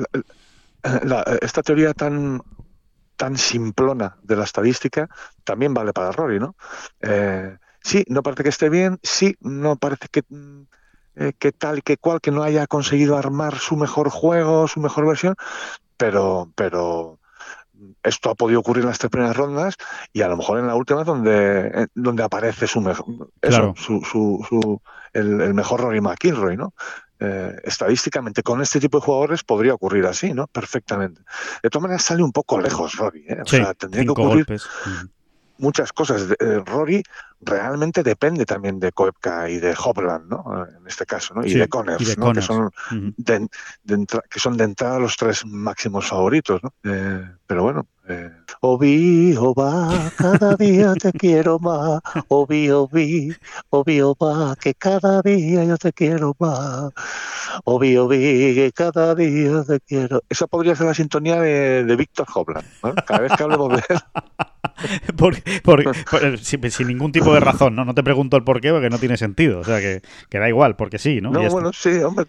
esta 1.41 1.63
teoría 1.63 1.93
tan 1.93 2.41
tan 3.17 3.35
simplona 3.35 4.15
de 4.21 4.35
la 4.35 4.43
estadística 4.43 5.09
también 5.43 5.73
vale 5.73 5.91
para 5.91 6.11
Rory, 6.11 6.39
¿no? 6.39 6.55
Eh, 7.01 7.57
sí, 7.87 8.03
no 8.09 8.21
parece 8.21 8.43
que 8.43 8.49
esté 8.49 8.69
bien, 8.69 8.99
sí, 9.01 9.37
no 9.39 9.77
parece 9.77 10.07
que, 10.11 10.23
mm, 10.27 10.61
eh, 11.15 11.33
que 11.39 11.51
tal 11.51 11.79
y 11.79 11.81
que 11.81 11.97
cual, 11.97 12.19
que 12.21 12.31
no 12.31 12.43
haya 12.43 12.67
conseguido 12.67 13.17
armar 13.17 13.57
su 13.57 13.77
mejor 13.77 14.09
juego, 14.09 14.67
su 14.67 14.81
mejor 14.81 15.07
versión, 15.07 15.35
pero, 15.95 16.51
pero 16.55 17.19
esto 18.03 18.29
ha 18.29 18.35
podido 18.35 18.59
ocurrir 18.59 18.83
en 18.83 18.89
las 18.89 18.99
tres 18.99 19.09
primeras 19.09 19.37
rondas 19.37 19.75
y 20.11 20.21
a 20.21 20.27
lo 20.27 20.35
mejor 20.35 20.59
en 20.59 20.67
la 20.67 20.75
última 20.75 21.03
donde, 21.03 21.71
eh, 21.73 21.87
donde 21.95 22.23
aparece 22.23 22.67
su 22.67 22.81
mejor, 22.81 23.05
su, 23.75 24.01
su, 24.03 24.45
su, 24.47 24.81
el, 25.13 25.39
el, 25.41 25.53
mejor 25.53 25.81
Rory 25.81 26.01
McIlroy, 26.01 26.57
¿no? 26.57 26.73
Eh, 27.19 27.55
estadísticamente 27.63 28.43
con 28.43 28.61
este 28.61 28.79
tipo 28.79 28.99
de 28.99 29.05
jugadores 29.05 29.43
podría 29.43 29.73
ocurrir 29.73 30.05
así, 30.05 30.33
¿no? 30.33 30.45
Perfectamente. 30.47 31.21
De 31.63 31.69
todas 31.69 31.83
maneras 31.83 32.03
sale 32.03 32.21
un 32.21 32.31
poco 32.31 32.59
lejos 32.59 32.95
Rory, 32.95 33.25
¿eh? 33.27 33.41
O 33.41 33.47
sea, 33.47 33.73
tendría 33.73 34.03
que 34.03 34.11
ocurrir 34.11 34.45
muchas 35.59 35.93
cosas. 35.93 36.27
Eh, 36.39 36.61
Rory 36.65 37.03
realmente 37.41 38.03
depende 38.03 38.45
también 38.45 38.79
de 38.79 38.91
Koepka 38.91 39.49
y 39.49 39.57
de 39.57 39.75
Hopland, 39.77 40.29
¿no? 40.29 40.65
En 40.67 40.87
este 40.87 41.05
caso, 41.05 41.33
¿no? 41.35 41.45
Y 41.45 41.53
de 41.53 41.67
Connors, 41.67 42.17
¿no? 42.17 42.33
Que 42.33 42.41
son, 42.41 42.71
de, 42.91 43.47
que 44.29 44.39
son 44.39 44.57
de 44.57 44.63
entrada 44.63 44.99
los 44.99 45.15
tres 45.17 45.45
máximos 45.45 46.07
favoritos, 46.07 46.61
¿no? 46.63 46.73
pero 47.47 47.63
bueno, 47.63 47.87
eh, 48.09 48.31
Obi, 48.61 49.35
Oba, 49.37 50.11
cada 50.17 50.55
día 50.55 50.93
te 50.93 51.11
quiero 51.13 51.59
más. 51.59 52.01
Obi, 52.29 52.71
Obi, 52.71 53.35
Obi, 53.69 54.01
Oba, 54.01 54.55
que 54.55 54.73
cada 54.73 55.21
día 55.21 55.65
yo 55.65 55.77
te 55.77 55.91
quiero 55.91 56.33
más. 56.39 56.91
Obi, 57.65 57.97
Obi, 57.97 58.17
que 58.17 58.71
cada 58.73 59.13
día 59.13 59.63
te 59.63 59.81
quiero. 59.81 60.21
Esa 60.29 60.47
podría 60.47 60.75
ser 60.75 60.87
la 60.87 60.93
sintonía 60.93 61.41
de, 61.41 61.83
de 61.83 61.95
Víctor 61.97 62.27
Hoblan. 62.33 62.65
Cada 63.05 63.19
vez 63.19 63.33
que 63.35 63.43
hablemos 63.43 63.69
de 63.69 63.83
él. 63.89 63.99
sin, 66.41 66.87
ningún 66.87 67.11
tipo 67.11 67.33
de 67.33 67.39
razón, 67.39 67.75
¿no? 67.75 67.85
No 67.85 67.93
te 67.93 68.03
pregunto 68.03 68.37
el 68.37 68.43
por 68.43 68.61
qué, 68.61 68.71
porque 68.71 68.89
no 68.89 68.97
tiene 68.97 69.17
sentido. 69.17 69.59
O 69.59 69.63
sea, 69.63 69.79
que, 69.79 70.01
que 70.29 70.39
da 70.39 70.47
igual, 70.47 70.75
porque 70.75 70.97
sí, 70.97 71.21
¿no? 71.21 71.31
No, 71.31 71.47
bueno, 71.49 71.71
sí, 71.73 71.89
hombre, 71.99 72.25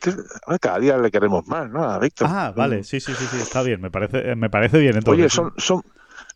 cada 0.60 0.78
día 0.78 0.96
le 0.98 1.10
queremos 1.10 1.46
más, 1.46 1.68
¿no? 1.70 1.84
A 1.84 1.98
Víctor. 1.98 2.28
Ah, 2.30 2.52
vale, 2.56 2.84
sí, 2.84 3.00
sí, 3.00 3.12
sí, 3.14 3.26
sí, 3.30 3.36
está 3.40 3.62
bien, 3.62 3.80
me 3.80 3.90
parece, 3.90 4.34
me 4.34 4.50
parece 4.50 4.78
bien. 4.78 4.96
Entonces. 4.96 5.20
Oye, 5.20 5.28
son, 5.28 5.52
son, 5.56 5.82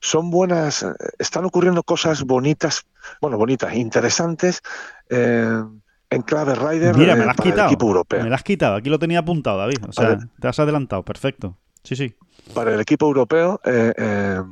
son 0.01 0.31
buenas, 0.31 0.87
están 1.18 1.44
ocurriendo 1.44 1.83
cosas 1.83 2.22
bonitas, 2.25 2.85
bueno, 3.20 3.38
bonitas, 3.38 3.75
interesantes. 3.75 4.62
Eh, 5.09 5.62
en 6.11 6.22
clave 6.22 6.55
Rider 6.55 6.94
Mira, 6.96 7.16
me 7.16 7.25
eh, 7.25 7.29
quitado. 7.42 7.68
equipo 7.68 7.87
europeo. 7.87 8.22
Me 8.22 8.29
la 8.29 8.37
has 8.37 8.42
quitado, 8.42 8.77
aquí 8.77 8.90
lo 8.90 8.98
tenía 8.98 9.20
apuntado, 9.20 9.59
David. 9.59 9.79
O 9.88 9.92
sea, 9.92 10.18
te 10.38 10.48
has 10.48 10.59
adelantado, 10.59 11.03
perfecto. 11.05 11.57
Sí, 11.85 11.96
sí. 11.96 12.14
Para 12.55 12.75
el 12.75 12.81
equipo 12.81 13.07
europeo, 13.07 13.61
eh, 13.64 14.42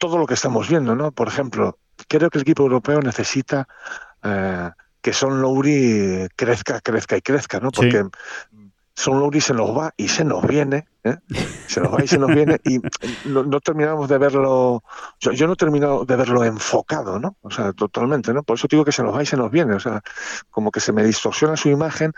todo 0.00 0.18
lo 0.18 0.26
que 0.26 0.34
estamos 0.34 0.68
viendo, 0.68 0.96
¿no? 0.96 1.12
Por 1.12 1.28
ejemplo, 1.28 1.78
creo 2.08 2.30
que 2.30 2.38
el 2.38 2.42
equipo 2.42 2.64
europeo 2.64 3.00
necesita 3.02 3.68
que 5.02 5.12
Son 5.12 5.40
Lowry 5.40 6.26
crezca, 6.34 6.80
crezca 6.80 7.16
y 7.16 7.22
crezca, 7.22 7.60
¿no? 7.60 7.70
Porque 7.70 8.04
Son 8.96 9.20
Lowry 9.20 9.40
se 9.40 9.54
nos 9.54 9.76
va 9.76 9.92
y 9.96 10.08
se 10.08 10.24
nos 10.24 10.44
viene 10.46 10.86
¿eh? 11.04 11.16
Se 11.66 11.80
nos 11.80 11.94
va 11.94 12.04
y 12.04 12.08
se 12.08 12.18
nos 12.18 12.34
viene 12.34 12.58
y 12.64 12.78
no, 13.28 13.60
terminamos 13.60 14.08
de 14.08 14.18
verlo, 14.18 14.82
yo, 15.20 15.46
no 15.46 15.52
he 15.52 15.56
terminado 15.56 16.04
de 16.04 16.16
verlo 16.16 16.44
enfocado, 16.44 17.18
¿no? 17.18 17.36
O 17.42 17.50
sea, 17.50 17.72
totalmente, 17.72 18.34
¿no? 18.34 18.42
Por 18.42 18.56
eso 18.56 18.66
digo 18.68 18.84
que 18.84 18.92
se 18.92 19.02
nos 19.02 19.14
va 19.14 19.22
y 19.22 19.26
se 19.26 19.36
nos 19.36 19.50
viene, 19.50 19.74
o 19.74 19.80
sea, 19.80 20.00
como 20.50 20.70
que 20.70 20.80
se 20.80 20.92
me 20.92 21.04
distorsiona 21.04 21.56
su 21.56 21.68
imagen, 21.68 22.12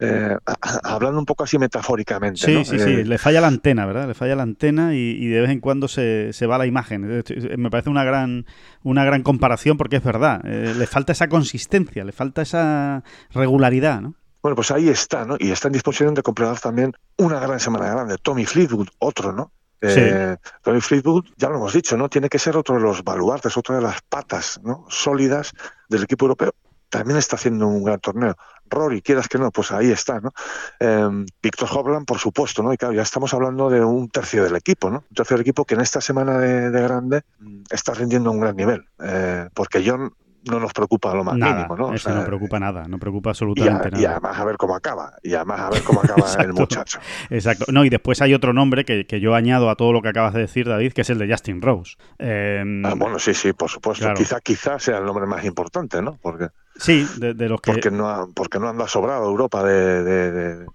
eh, 0.00 0.36
hablando 0.84 1.18
un 1.18 1.26
poco 1.26 1.44
así 1.44 1.58
metafóricamente. 1.58 2.40
Sí, 2.40 2.64
sí, 2.64 2.78
sí, 2.78 2.90
eh, 2.90 3.04
le 3.04 3.18
falla 3.18 3.40
la 3.40 3.48
antena, 3.48 3.86
¿verdad? 3.86 4.08
Le 4.08 4.14
falla 4.14 4.34
la 4.34 4.42
antena 4.42 4.94
y, 4.94 5.26
de 5.26 5.40
vez 5.40 5.50
en 5.50 5.60
cuando 5.60 5.88
se, 5.88 6.32
se, 6.32 6.46
va 6.46 6.58
la 6.58 6.66
imagen. 6.66 7.22
Me 7.58 7.70
parece 7.70 7.90
una 7.90 8.04
gran, 8.04 8.46
una 8.82 9.04
gran 9.04 9.22
comparación 9.22 9.76
porque 9.76 9.96
es 9.96 10.04
verdad, 10.04 10.42
le 10.44 10.86
falta 10.86 11.12
esa 11.12 11.28
consistencia, 11.28 12.04
le 12.04 12.12
falta 12.12 12.42
esa 12.42 13.02
regularidad, 13.30 14.00
¿no? 14.00 14.14
Bueno, 14.46 14.54
pues 14.54 14.70
ahí 14.70 14.88
está, 14.88 15.24
¿no? 15.24 15.34
Y 15.40 15.50
está 15.50 15.66
en 15.66 15.72
disposición 15.72 16.14
de 16.14 16.22
completar 16.22 16.60
también 16.60 16.92
una 17.16 17.40
gran 17.40 17.58
semana 17.58 17.90
grande. 17.90 18.16
Tommy 18.16 18.46
Fleetwood, 18.46 18.86
otro, 19.00 19.32
¿no? 19.32 19.50
Eh, 19.80 20.36
Tommy 20.62 20.80
Fleetwood, 20.80 21.24
ya 21.36 21.48
lo 21.48 21.56
hemos 21.56 21.72
dicho, 21.72 21.96
¿no? 21.96 22.08
Tiene 22.08 22.28
que 22.28 22.38
ser 22.38 22.56
otro 22.56 22.76
de 22.76 22.80
los 22.82 23.02
baluartes, 23.02 23.56
otra 23.56 23.74
de 23.74 23.82
las 23.82 24.02
patas 24.02 24.60
¿no? 24.62 24.86
sólidas 24.88 25.50
del 25.88 26.04
equipo 26.04 26.26
europeo. 26.26 26.54
También 26.90 27.18
está 27.18 27.34
haciendo 27.34 27.66
un 27.66 27.82
gran 27.82 27.98
torneo. 27.98 28.36
Rory, 28.70 29.02
quieras 29.02 29.26
que 29.26 29.36
no, 29.36 29.50
pues 29.50 29.72
ahí 29.72 29.90
está, 29.90 30.20
¿no? 30.20 30.32
Eh, 30.78 31.24
Víctor 31.42 31.68
Hovland, 31.68 32.06
por 32.06 32.20
supuesto, 32.20 32.62
¿no? 32.62 32.72
Y 32.72 32.76
claro, 32.76 32.94
ya 32.94 33.02
estamos 33.02 33.34
hablando 33.34 33.68
de 33.68 33.84
un 33.84 34.08
tercio 34.10 34.44
del 34.44 34.54
equipo, 34.54 34.90
¿no? 34.90 34.98
Un 35.10 35.16
tercio 35.16 35.36
del 35.36 35.42
equipo 35.42 35.64
que 35.64 35.74
en 35.74 35.80
esta 35.80 36.00
semana 36.00 36.38
de, 36.38 36.70
grande 36.70 37.22
mm, 37.40 37.64
está 37.68 37.94
rindiendo 37.94 38.30
un 38.30 38.38
gran 38.38 38.54
nivel. 38.54 38.86
Eh, 39.02 39.48
porque 39.54 39.82
John 39.84 40.14
no 40.46 40.60
nos 40.60 40.72
preocupa 40.72 41.14
lo 41.14 41.24
más 41.24 41.34
mínimo, 41.34 41.76
¿no? 41.76 41.94
eso 41.94 42.14
no 42.14 42.24
preocupa 42.24 42.58
nada, 42.58 42.86
no 42.88 42.98
preocupa 42.98 43.30
absolutamente 43.30 43.90
nada. 43.90 44.02
Y 44.02 44.04
además 44.04 44.38
a 44.38 44.44
ver 44.44 44.56
cómo 44.56 44.74
acaba, 44.74 45.12
y 45.22 45.34
además 45.34 45.60
a 45.60 45.70
ver 45.70 45.82
cómo 45.82 46.00
acaba 46.00 46.26
el 46.42 46.52
muchacho. 46.52 46.98
Exacto. 47.30 47.66
No, 47.72 47.84
y 47.84 47.90
después 47.90 48.20
hay 48.22 48.34
otro 48.34 48.52
nombre 48.52 48.84
que, 48.84 49.06
que, 49.06 49.20
yo 49.20 49.34
añado 49.34 49.70
a 49.70 49.76
todo 49.76 49.92
lo 49.92 50.02
que 50.02 50.08
acabas 50.08 50.34
de 50.34 50.40
decir, 50.40 50.68
David, 50.68 50.92
que 50.92 51.02
es 51.02 51.10
el 51.10 51.18
de 51.18 51.30
Justin 51.30 51.62
Rose. 51.62 51.96
Em, 52.18 52.84
ah, 52.84 52.94
bueno, 52.96 53.18
sí, 53.18 53.34
sí, 53.34 53.52
por 53.52 53.70
supuesto. 53.70 54.12
Quizá, 54.14 54.40
quizá 54.40 54.78
sea 54.78 54.98
el 54.98 55.04
nombre 55.04 55.26
más 55.26 55.44
importante, 55.44 56.02
¿no? 56.02 56.18
Porque, 56.20 56.48
sí, 56.76 57.06
de, 57.18 57.34
los 57.48 57.60
que... 57.60 57.72
Porque 57.72 57.90
no, 57.90 58.30
porque 58.34 58.58
no 58.58 58.68
anda 58.68 58.86
sobrado 58.86 59.26
Europa 59.26 59.62
de, 59.62 60.66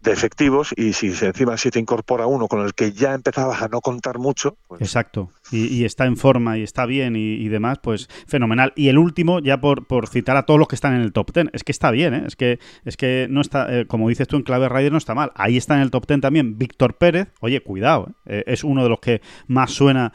de 0.00 0.12
efectivos 0.12 0.72
y 0.76 0.92
si 0.94 1.08
encima 1.08 1.56
si 1.56 1.70
te 1.70 1.78
incorpora 1.78 2.26
uno 2.26 2.48
con 2.48 2.60
el 2.60 2.74
que 2.74 2.92
ya 2.92 3.12
empezabas 3.12 3.62
a 3.62 3.68
no 3.68 3.80
contar 3.80 4.18
mucho. 4.18 4.56
Pues 4.66 4.80
Exacto, 4.80 5.30
y, 5.50 5.84
está 5.84 6.06
en 6.06 6.16
forma 6.16 6.58
y 6.58 6.62
está 6.62 6.86
bien 6.86 7.16
y, 7.16 7.48
demás, 7.48 7.78
pues 7.82 8.08
fenomenal. 8.26 8.72
Y 8.76 8.88
el 8.88 8.98
último, 8.98 9.40
ya 9.40 9.60
por, 9.60 9.86
por, 9.86 10.08
citar 10.08 10.36
a 10.36 10.44
todos 10.44 10.58
los 10.58 10.68
que 10.68 10.74
están 10.74 10.94
en 10.94 11.02
el 11.02 11.12
top 11.12 11.32
ten, 11.32 11.50
es 11.52 11.64
que 11.64 11.72
está 11.72 11.90
bien, 11.90 12.14
¿eh? 12.14 12.22
es, 12.26 12.36
que, 12.36 12.58
es 12.84 12.96
que 12.96 13.26
no 13.30 13.40
está, 13.40 13.80
eh, 13.80 13.86
como 13.86 14.08
dices 14.08 14.28
tú 14.28 14.36
en 14.36 14.42
Clave 14.42 14.68
Rider, 14.68 14.92
no 14.92 14.98
está 14.98 15.14
mal. 15.14 15.32
Ahí 15.34 15.56
está 15.56 15.74
en 15.74 15.82
el 15.82 15.90
top 15.90 16.06
ten 16.06 16.20
también 16.20 16.58
Víctor 16.58 16.96
Pérez, 16.98 17.28
oye, 17.40 17.60
cuidado, 17.60 18.14
¿eh? 18.26 18.44
es 18.46 18.64
uno 18.64 18.82
de 18.82 18.88
los 18.88 19.00
que 19.00 19.20
más 19.46 19.70
suena 19.72 20.12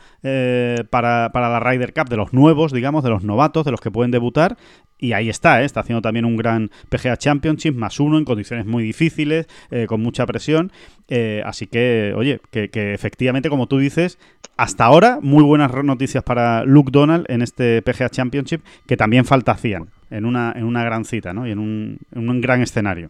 para, 0.89 1.32
para 1.32 1.50
la 1.50 1.60
Ryder 1.60 1.93
Cup, 1.93 2.10
de 2.10 2.17
los 2.17 2.34
nuevos, 2.34 2.71
digamos, 2.71 3.04
de 3.04 3.10
los 3.10 3.24
novatos, 3.24 3.65
de 3.65 3.71
los 3.71 3.82
que 3.82 3.91
pueden 3.91 4.12
debutar, 4.12 4.58
y 4.98 5.13
ahí 5.13 5.30
está, 5.30 5.62
¿eh? 5.62 5.65
está 5.65 5.82
haciendo 5.82 6.02
también 6.02 6.26
un 6.26 6.38
gran 6.38 6.71
PGA 6.89 7.17
Championship, 7.17 7.74
más 7.74 8.00
uno, 8.00 8.17
en 8.17 8.26
condiciones 8.26 8.65
muy 8.65 8.84
difíciles, 8.84 9.48
eh, 9.69 9.88
con 9.88 10.02
mucha 10.02 10.26
presión. 10.26 10.71
Eh, 11.08 11.43
así 11.45 11.67
que, 11.67 12.13
oye, 12.15 12.39
que, 12.50 12.69
efectivamente, 12.93 13.50
como 13.50 13.67
tú 13.67 13.78
dices, 13.78 14.17
hasta 14.58 14.86
ahora, 14.86 15.19
muy 15.25 15.43
buenas 15.43 15.73
noticias 15.83 16.23
para 16.23 16.63
Luke 16.63 16.91
Donald 16.91 17.25
en 17.29 17.41
este 17.41 17.81
PGA 17.81 18.09
Championship, 18.09 18.61
que 18.88 18.95
también 18.95 19.25
falta 19.25 19.53
hacían 19.53 19.89
en 20.11 20.25
una, 20.25 20.53
en 20.55 20.63
una 20.63 20.83
gran 20.83 21.03
cita, 21.03 21.33
¿no? 21.33 21.47
Y 21.47 21.51
en 21.51 21.59
un, 21.59 21.99
en 22.11 22.29
un 22.29 22.41
gran 22.41 22.61
escenario. 22.61 23.09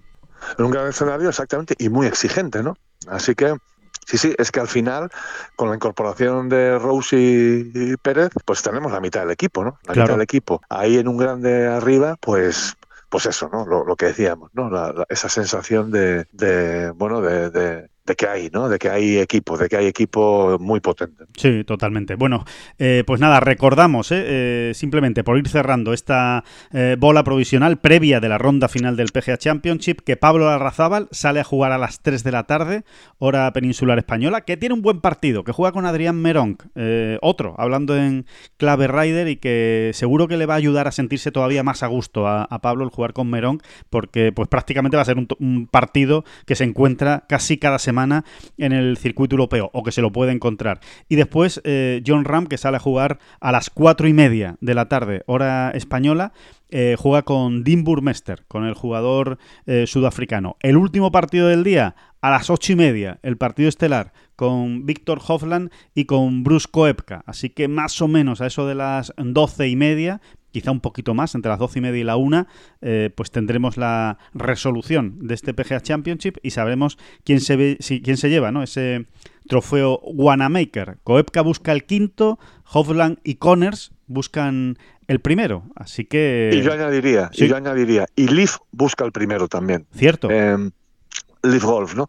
En 0.57 0.65
un 0.65 0.71
gran 0.71 0.87
escenario, 0.87 1.27
exactamente, 1.27 1.75
y 1.77 1.89
muy 1.89 2.07
exigente, 2.07 2.63
¿no? 2.63 2.77
Así 3.07 3.35
que 3.35 3.55
Sí, 4.07 4.19
sí, 4.19 4.35
es 4.37 4.51
que 4.51 4.59
al 4.59 4.67
final, 4.67 5.09
con 5.55 5.69
la 5.69 5.75
incorporación 5.75 6.47
de 6.47 6.77
Rose 6.77 7.17
y, 7.17 7.97
Pérez, 7.97 8.29
pues 8.45 8.61
tenemos 8.61 8.91
la 8.91 8.99
mitad 8.99 9.21
del 9.21 9.31
equipo, 9.31 9.63
¿no? 9.63 9.79
La 9.83 9.95
mitad 9.95 10.13
del 10.13 10.21
equipo. 10.21 10.61
Ahí 10.69 10.99
en 10.99 11.07
un 11.07 11.17
grande 11.17 11.67
arriba, 11.67 12.15
pues 12.19 12.75
pues 13.09 13.25
eso, 13.25 13.49
¿no? 13.51 13.65
Lo, 13.65 13.95
que 13.95 14.07
decíamos, 14.07 14.51
¿no? 14.53 14.69
esa 15.09 15.29
sensación 15.29 15.89
de, 15.89 16.27
de 16.33 16.91
bueno, 16.91 17.21
de, 17.21 17.49
de 17.49 17.89
que 18.13 18.27
hay, 18.27 18.49
¿no? 18.53 18.69
De 18.69 18.77
que 18.77 18.89
hay 18.89 19.17
equipo, 19.17 19.57
de 19.57 19.67
que 19.67 19.77
hay 19.77 19.87
equipo 19.87 20.57
muy 20.59 20.79
potente. 20.79 21.25
Sí, 21.35 21.63
totalmente. 21.63 22.13
Bueno, 22.13 22.45
eh, 22.77 23.03
pues 23.07 23.19
nada, 23.19 23.39
recordamos, 23.39 24.11
¿eh? 24.11 24.23
Eh, 24.27 24.71
simplemente 24.75 25.23
por 25.23 25.37
ir 25.37 25.47
cerrando 25.47 25.93
esta 25.93 26.43
bola 26.97 27.23
provisional 27.23 27.77
previa 27.77 28.19
de 28.19 28.27
la 28.27 28.37
ronda 28.37 28.67
final 28.67 28.97
del 28.97 29.11
PGA 29.11 29.37
Championship, 29.37 30.01
que 30.01 30.17
Pablo 30.17 30.49
Arrazábal 30.49 31.07
sale 31.11 31.39
a 31.39 31.43
jugar 31.43 31.71
a 31.71 31.77
las 31.77 32.01
3 32.01 32.23
de 32.23 32.31
la 32.31 32.43
tarde, 32.43 32.83
hora 33.17 33.51
peninsular 33.53 33.97
española, 33.97 34.41
que 34.41 34.57
tiene 34.57 34.75
un 34.75 34.81
buen 34.81 34.99
partido, 34.99 35.45
que 35.45 35.53
juega 35.53 35.71
con 35.71 35.85
Adrián 35.85 36.21
Meronc, 36.21 36.63
otro, 37.21 37.55
hablando 37.57 37.95
en 37.95 38.25
clave 38.57 38.87
Rider 38.87 39.29
y 39.29 39.37
que 39.37 39.91
seguro 39.93 40.27
que 40.27 40.35
le 40.35 40.45
va 40.45 40.55
a 40.55 40.57
ayudar 40.57 40.87
a 40.87 40.91
sentirse 40.91 41.31
todavía 41.31 41.63
más 41.63 41.81
a 41.81 41.87
gusto 41.87 42.27
a, 42.27 42.45
Pablo 42.61 42.83
el 42.83 42.89
jugar 42.89 43.13
con 43.13 43.29
Meronc, 43.29 43.63
porque 43.89 44.33
pues 44.33 44.49
prácticamente 44.49 44.97
va 44.97 45.03
a 45.03 45.05
ser 45.05 45.17
un, 45.17 45.27
un 45.39 45.67
partido 45.67 46.25
que 46.45 46.55
se 46.55 46.65
encuentra 46.65 47.23
casi 47.27 47.57
cada 47.57 47.79
semana 47.79 47.94
en 48.57 48.71
el 48.71 48.97
circuito 48.97 49.35
europeo, 49.35 49.69
o 49.73 49.83
que 49.83 49.91
se 49.91 50.01
lo 50.01 50.11
puede 50.11 50.31
encontrar. 50.31 50.79
Y 51.09 51.15
después 51.15 51.61
eh, 51.63 52.01
John 52.05 52.25
Ram, 52.25 52.47
que 52.47 52.57
sale 52.57 52.77
a 52.77 52.79
jugar 52.79 53.19
a 53.39 53.51
las 53.51 53.69
cuatro 53.69 54.07
y 54.07 54.13
media 54.13 54.57
de 54.61 54.73
la 54.73 54.87
tarde, 54.87 55.23
hora 55.27 55.71
española, 55.71 56.33
eh, 56.69 56.95
juega 56.97 57.21
con 57.21 57.63
Dean 57.63 57.83
Burmester, 57.83 58.43
con 58.47 58.65
el 58.65 58.73
jugador 58.73 59.37
eh, 59.65 59.85
sudafricano. 59.87 60.57
El 60.59 60.77
último 60.77 61.11
partido 61.11 61.47
del 61.47 61.63
día, 61.63 61.95
a 62.21 62.31
las 62.31 62.49
ocho 62.49 62.73
y 62.73 62.75
media, 62.75 63.19
el 63.21 63.37
partido 63.37 63.69
estelar 63.69 64.13
con 64.35 64.85
Víctor 64.85 65.21
Hofland 65.25 65.71
y 65.93 66.05
con 66.05 66.43
Bruce 66.43 66.67
Koepka. 66.69 67.23
Así 67.27 67.49
que 67.49 67.67
más 67.67 68.01
o 68.01 68.07
menos 68.07 68.41
a 68.41 68.47
eso 68.47 68.67
de 68.67 68.75
las 68.75 69.13
doce 69.17 69.67
y 69.69 69.75
media, 69.75 70.21
quizá 70.55 70.71
un 70.71 70.79
poquito 70.79 71.13
más, 71.13 71.35
entre 71.35 71.49
las 71.49 71.59
doce 71.59 71.79
y 71.79 71.81
media 71.81 71.99
y 71.99 72.05
la 72.05 72.15
una, 72.15 72.47
eh, 72.79 73.09
pues 73.13 73.29
tendremos 73.29 73.75
la 73.75 74.19
resolución 74.33 75.27
de 75.27 75.33
este 75.33 75.53
PGA 75.53 75.81
Championship 75.81 76.37
y 76.43 76.51
sabremos 76.51 76.97
quién 77.25 77.41
se, 77.41 77.57
ve, 77.57 77.77
quién 78.01 78.15
se 78.15 78.29
lleva 78.29 78.53
¿no? 78.53 78.63
ese 78.63 79.05
trofeo 79.49 79.99
Wanamaker. 79.99 80.99
Koepka 81.03 81.41
busca 81.41 81.73
el 81.73 81.83
quinto, 81.83 82.39
Hofland 82.71 83.17
y 83.25 83.35
Connors 83.35 83.91
buscan 84.07 84.77
el 85.09 85.19
primero. 85.19 85.63
Así 85.75 86.05
que. 86.05 86.51
Y 86.53 86.61
yo 86.61 86.71
añadiría, 86.71 87.29
y 87.33 87.47
yo 87.47 87.57
añadiría, 87.57 88.05
y 88.15 88.29
Leaf 88.29 88.59
busca 88.71 89.03
el 89.03 89.11
primero 89.11 89.49
también. 89.49 89.87
Cierto. 89.93 90.29
Eh, 90.31 90.71
Leaf 91.43 91.63
Golf, 91.65 91.95
¿no? 91.95 92.07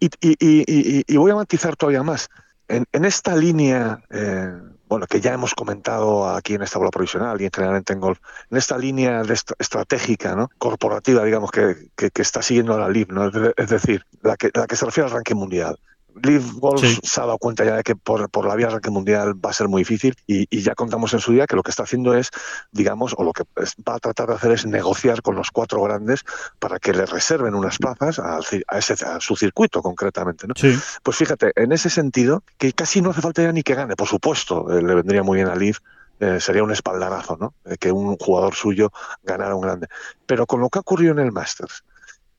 Y, 0.00 0.06
y, 0.22 0.36
y, 0.40 1.04
y, 1.06 1.16
voy 1.18 1.30
a 1.30 1.34
matizar 1.34 1.76
todavía 1.76 2.02
más. 2.02 2.30
En, 2.68 2.86
en 2.90 3.04
esta 3.04 3.36
línea, 3.36 4.02
eh, 4.08 4.50
bueno, 4.92 5.06
que 5.06 5.22
ya 5.22 5.32
hemos 5.32 5.54
comentado 5.54 6.28
aquí 6.28 6.52
en 6.52 6.60
esta 6.60 6.78
bola 6.78 6.90
provisional 6.90 7.40
y 7.40 7.46
en 7.46 7.82
en 7.88 8.00
golf, 8.00 8.18
en 8.50 8.58
esta 8.58 8.76
línea 8.76 9.22
de 9.22 9.32
estratégica, 9.32 10.36
¿no? 10.36 10.50
corporativa, 10.58 11.24
digamos, 11.24 11.50
que, 11.50 11.88
que, 11.96 12.10
está 12.20 12.42
siguiendo 12.42 12.78
la 12.78 12.90
LIB, 12.90 13.10
¿no? 13.10 13.30
es 13.56 13.68
decir, 13.70 14.04
la 14.20 14.36
que, 14.36 14.50
la 14.52 14.66
que 14.66 14.76
se 14.76 14.84
refiere 14.84 15.08
al 15.08 15.14
ranking 15.14 15.36
mundial. 15.36 15.78
Live 16.22 16.44
Golf 16.54 16.82
se 17.02 17.20
ha 17.20 17.26
dado 17.26 17.38
cuenta 17.38 17.64
ya 17.64 17.76
de 17.76 17.82
que 17.82 17.96
por, 17.96 18.28
por 18.30 18.46
la 18.46 18.54
vía 18.54 18.68
ranking 18.68 18.92
mundial 18.92 19.34
va 19.44 19.50
a 19.50 19.52
ser 19.52 19.68
muy 19.68 19.82
difícil 19.82 20.14
y, 20.26 20.46
y, 20.50 20.62
ya 20.62 20.74
contamos 20.74 21.12
en 21.14 21.20
su 21.20 21.32
día 21.32 21.46
que 21.46 21.56
lo 21.56 21.62
que 21.62 21.70
está 21.70 21.82
haciendo 21.84 22.14
es, 22.14 22.30
digamos, 22.70 23.14
o 23.16 23.24
lo 23.24 23.32
que 23.32 23.44
va 23.88 23.94
a 23.94 23.98
tratar 23.98 24.28
de 24.28 24.34
hacer 24.34 24.52
es 24.52 24.66
negociar 24.66 25.22
con 25.22 25.34
los 25.34 25.50
cuatro 25.50 25.82
grandes 25.82 26.24
para 26.58 26.78
que 26.78 26.92
le 26.92 27.06
reserven 27.06 27.54
unas 27.54 27.78
plazas 27.78 28.18
a, 28.18 28.38
a, 28.68 28.78
ese, 28.78 29.04
a 29.04 29.20
su 29.20 29.36
circuito 29.36 29.82
concretamente. 29.82 30.46
¿no? 30.46 30.54
Sí. 30.56 30.78
Pues 31.02 31.16
fíjate, 31.16 31.52
en 31.56 31.72
ese 31.72 31.90
sentido, 31.90 32.42
que 32.58 32.72
casi 32.72 33.00
no 33.00 33.10
hace 33.10 33.20
falta 33.20 33.42
ya 33.42 33.52
ni 33.52 33.62
que 33.62 33.74
gane, 33.74 33.96
por 33.96 34.08
supuesto, 34.08 34.70
eh, 34.70 34.82
le 34.82 34.94
vendría 34.94 35.22
muy 35.22 35.36
bien 35.36 35.48
a 35.48 35.54
Live 35.54 35.78
eh, 36.22 36.38
sería 36.38 36.62
un 36.62 36.70
espaldarazo, 36.70 37.36
¿no? 37.36 37.54
Eh, 37.64 37.76
que 37.78 37.90
un 37.90 38.16
jugador 38.16 38.54
suyo 38.54 38.92
ganara 39.24 39.56
un 39.56 39.62
grande. 39.62 39.88
Pero 40.24 40.46
con 40.46 40.60
lo 40.60 40.68
que 40.68 40.78
ha 40.78 40.82
ocurrido 40.82 41.12
en 41.12 41.18
el 41.18 41.32
Masters 41.32 41.82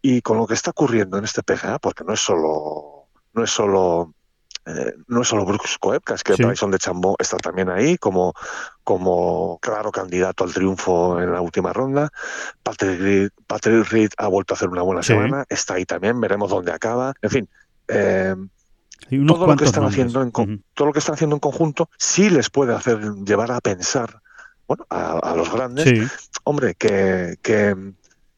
y 0.02 0.22
con 0.22 0.38
lo 0.38 0.48
que 0.48 0.54
está 0.54 0.72
ocurriendo 0.72 1.18
en 1.18 1.26
este 1.26 1.44
PGA, 1.44 1.80
porque 1.80 2.06
no 2.06 2.14
es 2.14 2.22
solo 2.22 3.03
no 3.34 3.44
es 3.44 3.52
solo 3.52 4.14
eh, 4.66 4.94
no 5.08 5.22
es 5.22 5.28
solo 5.28 5.46
Brooks 5.46 5.78
Koepka, 5.78 6.16
es 6.16 6.24
que 6.24 6.36
sí. 6.36 6.44
Bryson 6.44 6.72
de 6.72 6.80
Chambó 6.80 7.18
está 7.20 7.36
también 7.38 7.70
ahí 7.70 7.98
como, 7.98 8.34
como 8.84 9.60
claro 9.62 9.92
candidato 9.92 10.46
al 10.46 10.54
triunfo 10.54 11.22
en 11.22 11.34
la 11.34 11.42
última 11.42 11.74
ronda. 11.74 12.10
Patrick 12.64 13.00
Reed, 13.00 13.30
Patrick 13.46 13.90
Reed 13.92 14.12
ha 14.18 14.28
vuelto 14.28 14.54
a 14.54 14.56
hacer 14.56 14.70
una 14.70 14.82
buena 14.82 15.04
sí. 15.04 15.08
semana, 15.08 15.46
está 15.50 15.74
ahí 15.74 15.86
también, 15.86 16.20
veremos 16.22 16.50
dónde 16.50 16.72
acaba. 16.72 17.14
En 17.22 17.30
fin, 17.30 17.50
eh, 17.90 18.36
todo 19.28 19.48
lo 19.48 19.56
que 19.58 19.66
están 19.66 19.84
haciendo 19.84 20.22
en, 20.22 20.30
uh 20.30 20.32
-huh. 20.32 20.64
todo 20.74 20.88
lo 20.88 20.94
que 20.94 21.00
están 21.00 21.16
haciendo 21.16 21.36
en 21.36 21.42
conjunto 21.42 21.90
sí 21.98 22.30
les 22.30 22.50
puede 22.50 22.74
hacer 22.74 23.02
llevar 23.26 23.52
a 23.52 23.60
pensar, 23.60 24.22
bueno, 24.66 24.86
a, 24.90 25.20
a 25.20 25.36
los 25.36 25.52
grandes, 25.52 25.90
sí. 25.90 26.08
hombre, 26.46 26.76
que, 26.76 27.38
que 27.42 27.76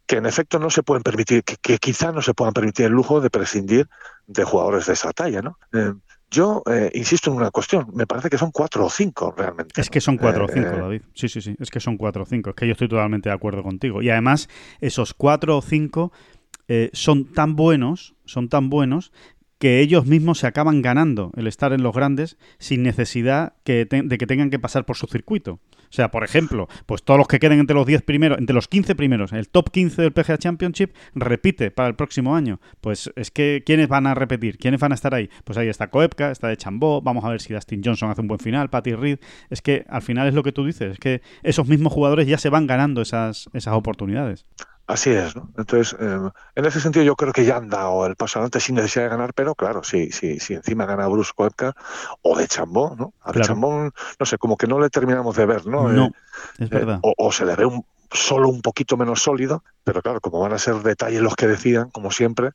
que 0.05 0.17
en 0.17 0.25
efecto 0.25 0.59
no 0.59 0.69
se 0.69 0.83
pueden 0.83 1.03
permitir, 1.03 1.43
que, 1.43 1.55
que, 1.57 1.77
quizá 1.77 2.11
no 2.11 2.21
se 2.21 2.33
puedan 2.33 2.53
permitir 2.53 2.85
el 2.85 2.91
lujo 2.91 3.21
de 3.21 3.29
prescindir 3.29 3.89
de 4.27 4.43
jugadores 4.43 4.85
de 4.85 4.93
esa 4.93 5.11
talla, 5.13 5.41
¿no? 5.41 5.57
Eh, 5.73 5.93
yo 6.31 6.63
eh, 6.69 6.91
insisto 6.93 7.31
en 7.31 7.37
una 7.37 7.51
cuestión, 7.51 7.87
me 7.93 8.07
parece 8.07 8.29
que 8.29 8.37
son 8.37 8.51
cuatro 8.51 8.85
o 8.85 8.89
cinco 8.89 9.33
realmente. 9.37 9.79
Es 9.79 9.89
que 9.89 10.01
son 10.01 10.17
cuatro 10.17 10.45
o 10.45 10.47
cinco, 10.47 10.67
eh, 10.67 10.79
David. 10.79 11.01
Sí, 11.13 11.29
sí, 11.29 11.41
sí, 11.41 11.55
es 11.59 11.69
que 11.69 11.79
son 11.79 11.97
cuatro 11.97 12.23
o 12.23 12.25
cinco. 12.25 12.49
Es 12.49 12.55
que 12.55 12.67
yo 12.67 12.73
estoy 12.73 12.89
totalmente 12.89 13.29
de 13.29 13.35
acuerdo 13.35 13.63
contigo. 13.63 14.01
Y 14.01 14.09
además, 14.09 14.49
esos 14.81 15.13
cuatro 15.13 15.57
o 15.57 15.61
cinco 15.61 16.11
eh, 16.67 16.89
son 16.93 17.31
tan 17.31 17.55
buenos, 17.55 18.15
son 18.25 18.49
tan 18.49 18.69
buenos 18.69 19.11
que 19.59 19.79
ellos 19.79 20.05
mismos 20.05 20.39
se 20.39 20.47
acaban 20.47 20.81
ganando 20.81 21.31
el 21.37 21.47
estar 21.47 21.71
en 21.71 21.83
los 21.83 21.95
grandes 21.95 22.37
sin 22.59 22.83
necesidad 22.83 23.53
que 23.63 23.85
de 23.85 24.17
que 24.17 24.27
tengan 24.27 24.49
que 24.49 24.59
pasar 24.59 24.85
por 24.85 24.97
su 24.97 25.07
circuito. 25.07 25.59
O 25.95 25.97
sea, 25.97 26.11
por 26.11 26.25
ejemplo, 26.25 26.67
pues 26.85 27.03
todos 27.03 27.17
los 27.17 27.27
que 27.29 27.39
queden 27.39 27.59
entre 27.59 27.73
los 27.73 27.85
10 27.85 28.01
primeros, 28.01 28.37
entre 28.37 28.53
los 28.53 28.67
15 28.67 28.95
primeros, 28.95 29.31
el 29.31 29.47
top 29.47 29.71
15 29.71 30.01
del 30.01 30.11
PGA 30.11 30.37
Championship 30.37 30.93
repite 31.13 31.71
para 31.71 31.87
el 31.87 31.95
próximo 31.95 32.35
año. 32.35 32.59
Pues 32.81 33.13
es 33.15 33.31
que 33.31 33.63
¿quiénes 33.65 33.87
van 33.87 34.05
a 34.05 34.13
repetir? 34.13 34.57
¿Quiénes 34.57 34.81
van 34.81 34.91
a 34.91 34.95
estar 34.95 35.13
ahí? 35.13 35.29
Pues 35.45 35.57
ahí 35.57 35.69
está 35.69 35.89
Koepka, 35.89 36.31
está 36.31 36.49
de 36.49 36.57
Chambó, 36.57 37.01
vamos 37.01 37.23
a 37.23 37.29
ver 37.29 37.39
si 37.39 37.53
Dustin 37.53 37.81
Johnson 37.81 38.09
hace 38.09 38.19
un 38.19 38.27
buen 38.27 38.41
final, 38.41 38.69
Patty 38.69 38.93
Reed. 38.93 39.19
Es 39.49 39.61
que 39.61 39.85
al 39.87 40.01
final 40.01 40.27
es 40.27 40.33
lo 40.33 40.43
que 40.43 40.51
tú 40.51 40.65
dices, 40.65 40.91
es 40.91 40.99
que 40.99 41.21
esos 41.43 41.65
mismos 41.65 41.93
jugadores 41.93 42.27
ya 42.27 42.37
se 42.37 42.49
van 42.49 42.67
ganando 42.67 43.01
esas, 43.01 43.49
esas 43.53 43.73
oportunidades. 43.73 44.45
Así 44.87 45.09
es, 45.09 45.35
¿no? 45.35 45.49
Entonces, 45.57 45.95
eh, 45.99 46.19
en 46.53 46.65
ese 46.65 46.79
sentido 46.79 47.03
yo 47.03 47.15
creo 47.15 47.33
que 47.33 47.43
ya 47.43 47.57
han 47.57 47.69
dado 47.69 48.05
el 48.05 48.15
paso 48.15 48.37
adelante 48.37 48.59
sin 48.59 48.75
necesidad 48.75 49.05
de 49.05 49.09
ganar, 49.09 49.33
pero 49.33 49.55
claro, 49.55 49.83
si, 49.83 50.11
si, 50.11 50.39
si 50.39 50.53
encima 50.53 50.85
gana 50.85 51.07
Bruce 51.07 51.31
Koepka 51.35 51.75
o 52.21 52.37
de 52.37 52.47
Chambó, 52.47 52.95
¿no? 52.95 53.13
A 53.21 53.31
claro. 53.31 53.39
de 53.39 53.45
Chambó, 53.45 53.89
no 54.19 54.25
sé, 54.25 54.37
como 54.37 54.57
que 54.57 54.67
no 54.67 54.79
le 54.79 54.89
terminamos 54.91 55.35
de 55.35 55.45
ver, 55.47 55.65
¿no? 55.65 55.89
No, 55.89 56.05
eh, 56.05 56.11
es 56.59 56.69
verdad. 56.69 56.97
Eh, 56.97 56.99
o, 57.01 57.13
o, 57.17 57.31
se 57.31 57.45
le 57.45 57.55
ve 57.55 57.65
un, 57.65 57.83
solo 58.11 58.47
un 58.47 58.61
poquito 58.61 58.95
menos 58.95 59.23
sólido, 59.23 59.63
pero 59.83 60.03
claro, 60.03 60.21
como 60.21 60.39
van 60.39 60.53
a 60.53 60.59
ser 60.59 60.75
detalles 60.75 61.21
los 61.21 61.35
que 61.35 61.47
decidan, 61.47 61.89
como 61.89 62.11
siempre, 62.11 62.51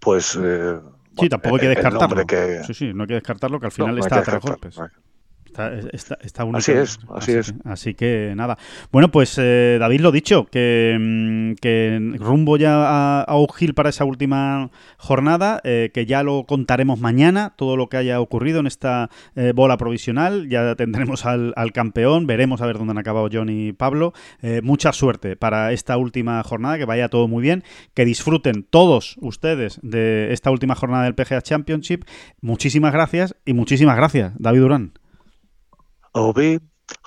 pues... 0.00 0.38
Eh, 0.40 0.78
sí, 1.18 1.28
tampoco 1.28 1.56
hay 1.56 1.62
que 1.62 1.68
descartarlo. 1.68 2.26
Que... 2.26 2.62
Sí, 2.64 2.74
sí, 2.74 2.92
no 2.94 3.02
hay 3.02 3.08
que 3.08 3.14
descartarlo, 3.14 3.58
que 3.58 3.66
al 3.66 3.72
final 3.72 3.96
no, 3.96 4.02
está 4.02 4.20
a 4.20 4.22
tres 4.22 4.40
golpes. 4.40 4.78
No 4.78 4.88
Está, 5.52 5.74
está, 5.92 6.18
está 6.22 6.44
así 6.54 6.72
es, 6.72 6.98
así, 7.14 7.32
así, 7.32 7.32
es. 7.32 7.54
Así 7.64 7.94
que 7.94 8.32
nada. 8.34 8.56
Bueno, 8.90 9.10
pues 9.10 9.36
eh, 9.38 9.76
David 9.78 10.00
lo 10.00 10.10
dicho, 10.10 10.46
que, 10.46 10.96
mm, 10.98 11.52
que 11.60 12.16
rumbo 12.18 12.56
ya 12.56 12.74
a, 12.74 13.22
a 13.22 13.34
Oak 13.34 13.60
Hill 13.60 13.74
para 13.74 13.90
esa 13.90 14.06
última 14.06 14.70
jornada, 14.96 15.60
eh, 15.64 15.90
que 15.92 16.06
ya 16.06 16.22
lo 16.22 16.44
contaremos 16.44 17.00
mañana, 17.00 17.52
todo 17.56 17.76
lo 17.76 17.90
que 17.90 17.98
haya 17.98 18.18
ocurrido 18.18 18.60
en 18.60 18.66
esta 18.66 19.10
eh, 19.36 19.52
bola 19.54 19.76
provisional. 19.76 20.48
Ya 20.48 20.74
tendremos 20.74 21.26
al, 21.26 21.52
al, 21.56 21.72
campeón, 21.72 22.26
veremos 22.26 22.62
a 22.62 22.66
ver 22.66 22.78
dónde 22.78 22.92
han 22.92 22.98
acabado 22.98 23.28
John 23.30 23.50
y 23.50 23.74
Pablo. 23.74 24.14
Eh, 24.40 24.62
mucha 24.62 24.94
suerte 24.94 25.36
para 25.36 25.72
esta 25.72 25.98
última 25.98 26.42
jornada, 26.44 26.78
que 26.78 26.86
vaya 26.86 27.10
todo 27.10 27.28
muy 27.28 27.42
bien, 27.42 27.62
que 27.92 28.06
disfruten 28.06 28.62
todos 28.62 29.16
ustedes 29.20 29.80
de 29.82 30.32
esta 30.32 30.50
última 30.50 30.74
jornada 30.74 31.04
del 31.04 31.14
PGA 31.14 31.42
Championship. 31.42 32.04
Muchísimas 32.40 32.94
gracias 32.94 33.36
y 33.44 33.52
muchísimas 33.52 33.96
gracias, 33.96 34.32
David 34.38 34.60
Durán. 34.60 35.01
Obi, 36.14 36.60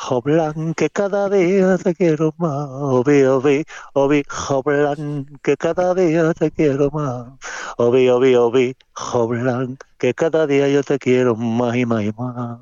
Hoblan, 0.09 0.73
que 0.73 0.89
cada 0.89 1.29
día 1.29 1.77
te 1.77 1.93
quiero 1.93 2.33
más. 2.39 2.67
Obi, 2.71 3.21
Obi, 3.21 3.63
Obi, 3.93 4.23
Hoblan, 4.49 5.27
que 5.43 5.55
cada 5.57 5.93
día 5.93 6.33
te 6.33 6.49
quiero 6.49 6.89
más. 6.89 7.27
Obi, 7.77 8.09
Obi, 8.09 8.35
Obi, 8.35 8.75
Hoblan, 8.95 9.77
que 9.99 10.15
cada 10.15 10.47
día 10.47 10.67
yo 10.69 10.81
te 10.81 10.97
quiero 10.97 11.35
más 11.35 11.75
y 11.75 11.85
más 11.85 12.03
y 12.03 12.11
más. 12.17 12.59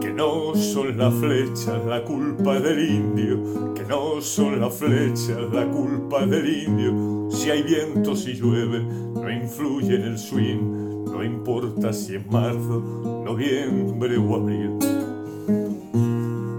Que 0.00 0.12
no 0.12 0.54
son 0.54 0.96
las 0.96 1.12
flechas 1.14 1.84
la 1.84 2.04
culpa 2.04 2.60
del 2.60 2.88
indio, 2.88 3.74
que 3.74 3.82
no 3.82 4.20
son 4.20 4.60
las 4.60 4.74
flechas 4.74 5.38
la 5.52 5.68
culpa 5.68 6.24
del 6.24 6.48
indio. 6.48 7.28
Si 7.32 7.50
hay 7.50 7.64
viento, 7.64 8.14
si 8.14 8.34
llueve, 8.34 8.80
no 8.80 9.28
influye 9.28 9.96
en 9.96 10.02
el 10.02 10.18
swing 10.18 10.91
no 11.12 11.22
importa 11.22 11.92
si 11.92 12.16
es 12.16 12.26
marzo, 12.30 12.80
noviembre 13.24 14.16
o 14.16 14.34
abril. 14.34 14.78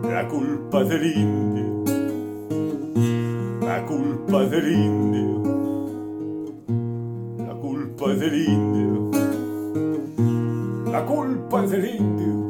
La 0.04 0.28
culpa 0.28 0.84
del 0.84 1.06
indio, 1.18 1.84
la 3.62 3.84
culpa 3.84 4.46
del 4.46 4.72
indio, 4.72 5.44
la 7.40 7.54
culpa 7.56 8.14
del 8.14 8.48
indio, 8.48 9.12
la 10.92 11.06
culpa 11.06 11.62
del 11.64 11.96
indio. 11.96 12.43